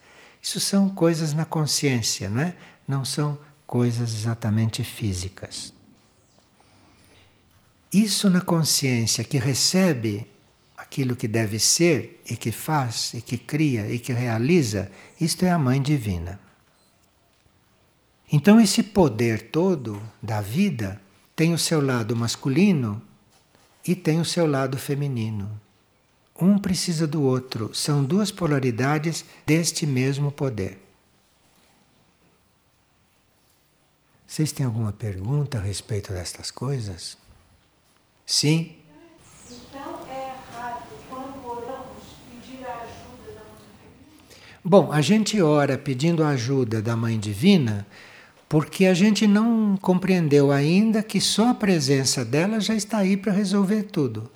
Isso 0.41 0.59
são 0.59 0.89
coisas 0.89 1.33
na 1.33 1.45
consciência, 1.45 2.29
não 2.29 2.41
é? 2.41 2.55
Não 2.87 3.03
são 3.03 3.37
coisas 3.65 4.13
exatamente 4.13 4.83
físicas. 4.83 5.73
Isso 7.91 8.29
na 8.29 8.41
consciência 8.41 9.23
que 9.23 9.37
recebe 9.37 10.27
aquilo 10.75 11.15
que 11.15 11.27
deve 11.27 11.59
ser 11.59 12.21
e 12.29 12.35
que 12.35 12.51
faz 12.51 13.13
e 13.13 13.21
que 13.21 13.37
cria 13.37 13.89
e 13.89 13.97
que 13.97 14.13
realiza, 14.13 14.91
isto 15.19 15.45
é 15.45 15.49
a 15.49 15.57
mãe 15.57 15.81
divina. 15.81 16.39
Então 18.31 18.59
esse 18.59 18.83
poder 18.83 19.49
todo 19.51 20.01
da 20.21 20.41
vida 20.41 21.01
tem 21.35 21.53
o 21.53 21.57
seu 21.57 21.81
lado 21.81 22.15
masculino 22.15 23.01
e 23.87 23.95
tem 23.95 24.19
o 24.19 24.25
seu 24.25 24.45
lado 24.45 24.77
feminino. 24.77 25.59
Um 26.39 26.59
precisa 26.59 27.07
do 27.07 27.21
outro, 27.21 27.73
são 27.73 28.03
duas 28.03 28.31
polaridades 28.31 29.25
deste 29.45 29.85
mesmo 29.85 30.31
poder. 30.31 30.77
Vocês 34.27 34.51
têm 34.51 34.65
alguma 34.65 34.91
pergunta 34.91 35.57
a 35.57 35.61
respeito 35.61 36.11
destas 36.11 36.51
coisas? 36.51 37.17
Sim? 38.29 38.75
Então 39.49 40.05
é 40.09 40.33
errado, 40.35 40.83
quando 41.09 41.47
oramos, 41.47 42.03
pedir 42.29 42.61
a 42.65 42.73
ajuda 42.73 43.31
da 43.33 43.41
Mãe 43.41 43.61
Divina? 43.69 44.59
Bom, 44.61 44.91
a 44.91 44.99
gente 44.99 45.41
ora 45.41 45.77
pedindo 45.77 46.21
a 46.21 46.29
ajuda 46.31 46.81
da 46.81 46.93
Mãe 46.93 47.17
Divina 47.17 47.87
porque 48.49 48.85
a 48.85 48.93
gente 48.93 49.25
não 49.25 49.77
compreendeu 49.77 50.51
ainda 50.51 51.01
que 51.01 51.21
só 51.21 51.51
a 51.51 51.53
presença 51.53 52.25
dela 52.25 52.59
já 52.59 52.75
está 52.75 52.97
aí 52.97 53.15
para 53.15 53.31
resolver 53.31 53.83
tudo. 53.83 54.29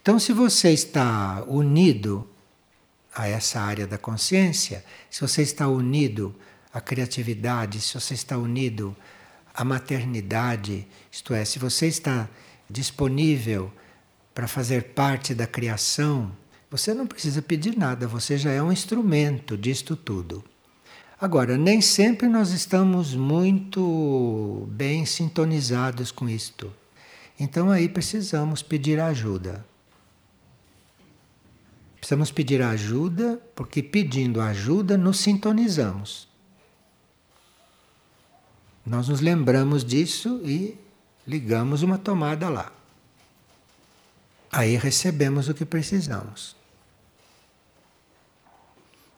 Então, 0.00 0.18
se 0.18 0.32
você 0.32 0.70
está 0.70 1.44
unido 1.46 2.26
a 3.14 3.28
essa 3.28 3.60
área 3.60 3.86
da 3.86 3.98
consciência, 3.98 4.82
se 5.10 5.20
você 5.20 5.42
está 5.42 5.68
unido 5.68 6.34
à 6.72 6.80
criatividade, 6.80 7.78
se 7.78 7.92
você 7.92 8.14
está 8.14 8.38
unido 8.38 8.96
à 9.54 9.64
maternidade, 9.64 10.88
isto 11.12 11.34
é, 11.34 11.44
se 11.44 11.58
você 11.58 11.88
está 11.88 12.26
disponível 12.68 13.72
para 14.34 14.46
fazer 14.46 14.92
parte 14.94 15.34
da 15.34 15.46
criação, 15.46 16.30
você 16.70 16.92
não 16.92 17.06
precisa 17.06 17.40
pedir 17.40 17.76
nada, 17.76 18.06
você 18.06 18.36
já 18.36 18.50
é 18.50 18.62
um 18.62 18.70
instrumento 18.70 19.56
disto 19.56 19.96
tudo. 19.96 20.44
Agora, 21.20 21.56
nem 21.56 21.80
sempre 21.80 22.28
nós 22.28 22.50
estamos 22.50 23.14
muito 23.14 24.68
bem 24.70 25.04
sintonizados 25.04 26.12
com 26.12 26.28
isto. 26.28 26.72
Então 27.40 27.70
aí 27.70 27.88
precisamos 27.88 28.62
pedir 28.62 29.00
ajuda. 29.00 29.64
Precisamos 31.96 32.30
pedir 32.30 32.62
ajuda, 32.62 33.40
porque 33.56 33.82
pedindo 33.82 34.40
ajuda 34.40 34.96
nos 34.96 35.18
sintonizamos. 35.18 36.28
Nós 38.86 39.08
nos 39.08 39.20
lembramos 39.20 39.84
disso 39.84 40.40
e 40.44 40.78
ligamos 41.28 41.82
uma 41.82 41.98
tomada 41.98 42.48
lá. 42.48 42.72
Aí 44.50 44.76
recebemos 44.76 45.50
o 45.50 45.54
que 45.54 45.66
precisamos. 45.66 46.56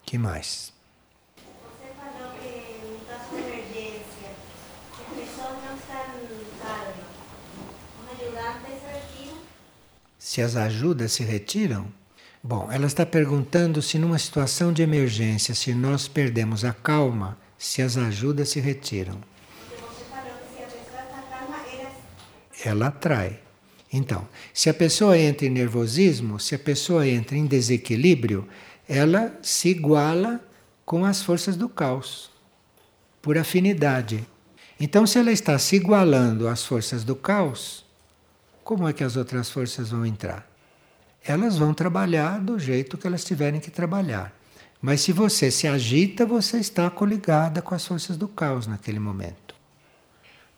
Que 0.04 0.18
mais? 0.18 0.72
se 10.18 10.40
as 10.40 10.54
ajudas 10.54 11.10
se 11.10 11.24
retiram? 11.24 11.92
Bom, 12.40 12.70
ela 12.70 12.86
está 12.86 13.04
perguntando 13.04 13.82
se 13.82 13.98
numa 13.98 14.16
situação 14.16 14.72
de 14.72 14.80
emergência, 14.80 15.56
se 15.56 15.74
nós 15.74 16.06
perdemos 16.06 16.64
a 16.64 16.72
calma, 16.72 17.36
se 17.58 17.82
as 17.82 17.96
ajudas 17.96 18.48
se 18.50 18.60
retiram. 18.60 19.20
Ela 22.64 22.88
atrai. 22.88 23.40
Então, 23.92 24.26
se 24.54 24.70
a 24.70 24.74
pessoa 24.74 25.18
entra 25.18 25.46
em 25.46 25.50
nervosismo, 25.50 26.38
se 26.38 26.54
a 26.54 26.58
pessoa 26.58 27.06
entra 27.08 27.36
em 27.36 27.46
desequilíbrio, 27.46 28.46
ela 28.88 29.36
se 29.42 29.68
iguala 29.68 30.40
com 30.84 31.04
as 31.04 31.22
forças 31.22 31.56
do 31.56 31.68
caos, 31.68 32.30
por 33.20 33.36
afinidade. 33.36 34.26
Então, 34.78 35.06
se 35.06 35.18
ela 35.18 35.32
está 35.32 35.58
se 35.58 35.76
igualando 35.76 36.48
às 36.48 36.64
forças 36.64 37.04
do 37.04 37.14
caos, 37.14 37.84
como 38.62 38.88
é 38.88 38.92
que 38.92 39.04
as 39.04 39.16
outras 39.16 39.50
forças 39.50 39.90
vão 39.90 40.06
entrar? 40.06 40.48
Elas 41.24 41.58
vão 41.58 41.74
trabalhar 41.74 42.40
do 42.40 42.58
jeito 42.58 42.96
que 42.96 43.06
elas 43.06 43.24
tiverem 43.24 43.60
que 43.60 43.70
trabalhar. 43.70 44.32
Mas 44.80 45.02
se 45.02 45.12
você 45.12 45.50
se 45.50 45.66
agita, 45.66 46.24
você 46.24 46.58
está 46.58 46.88
coligada 46.88 47.60
com 47.60 47.74
as 47.74 47.86
forças 47.86 48.16
do 48.16 48.26
caos 48.26 48.66
naquele 48.66 48.98
momento. 48.98 49.49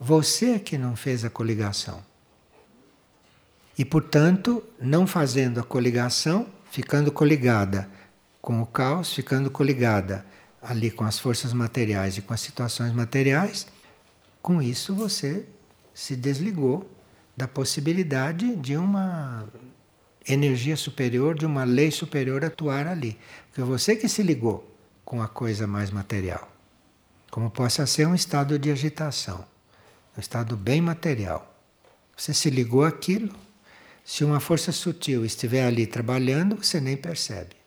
Você 0.04 0.54
é 0.54 0.58
que 0.58 0.76
não 0.76 0.96
fez 0.96 1.24
a 1.24 1.30
coligação. 1.30 2.02
E, 3.78 3.84
portanto, 3.84 4.60
não 4.80 5.06
fazendo 5.06 5.60
a 5.60 5.62
coligação, 5.62 6.48
ficando 6.72 7.12
coligada 7.12 7.88
com 8.40 8.60
o 8.60 8.66
caos, 8.66 9.14
ficando 9.14 9.48
coligada 9.48 10.26
ali 10.60 10.90
com 10.90 11.04
as 11.04 11.20
forças 11.20 11.52
materiais 11.52 12.18
e 12.18 12.20
com 12.20 12.34
as 12.34 12.40
situações 12.40 12.92
materiais, 12.92 13.68
com 14.42 14.60
isso 14.60 14.92
você 14.92 15.46
se 15.94 16.16
desligou 16.16 16.84
da 17.36 17.46
possibilidade 17.46 18.56
de 18.56 18.76
uma 18.76 19.46
energia 20.28 20.76
superior, 20.76 21.38
de 21.38 21.46
uma 21.46 21.62
lei 21.62 21.92
superior 21.92 22.44
atuar 22.44 22.88
ali. 22.88 23.16
Porque 23.46 23.62
você 23.62 23.94
que 23.94 24.08
se 24.08 24.24
ligou 24.24 24.68
com 25.04 25.22
a 25.22 25.28
coisa 25.28 25.64
mais 25.64 25.92
material. 25.92 26.50
Como 27.30 27.48
possa 27.48 27.86
ser 27.86 28.08
um 28.08 28.16
estado 28.16 28.58
de 28.58 28.68
agitação, 28.68 29.51
um 30.16 30.20
estado 30.20 30.56
bem 30.56 30.80
material. 30.80 31.54
Você 32.16 32.34
se 32.34 32.50
ligou 32.50 32.84
àquilo. 32.84 33.34
Se 34.04 34.24
uma 34.24 34.40
força 34.40 34.72
sutil 34.72 35.24
estiver 35.24 35.64
ali 35.66 35.86
trabalhando, 35.86 36.56
você 36.56 36.80
nem 36.80 36.96
percebe. 36.96 37.61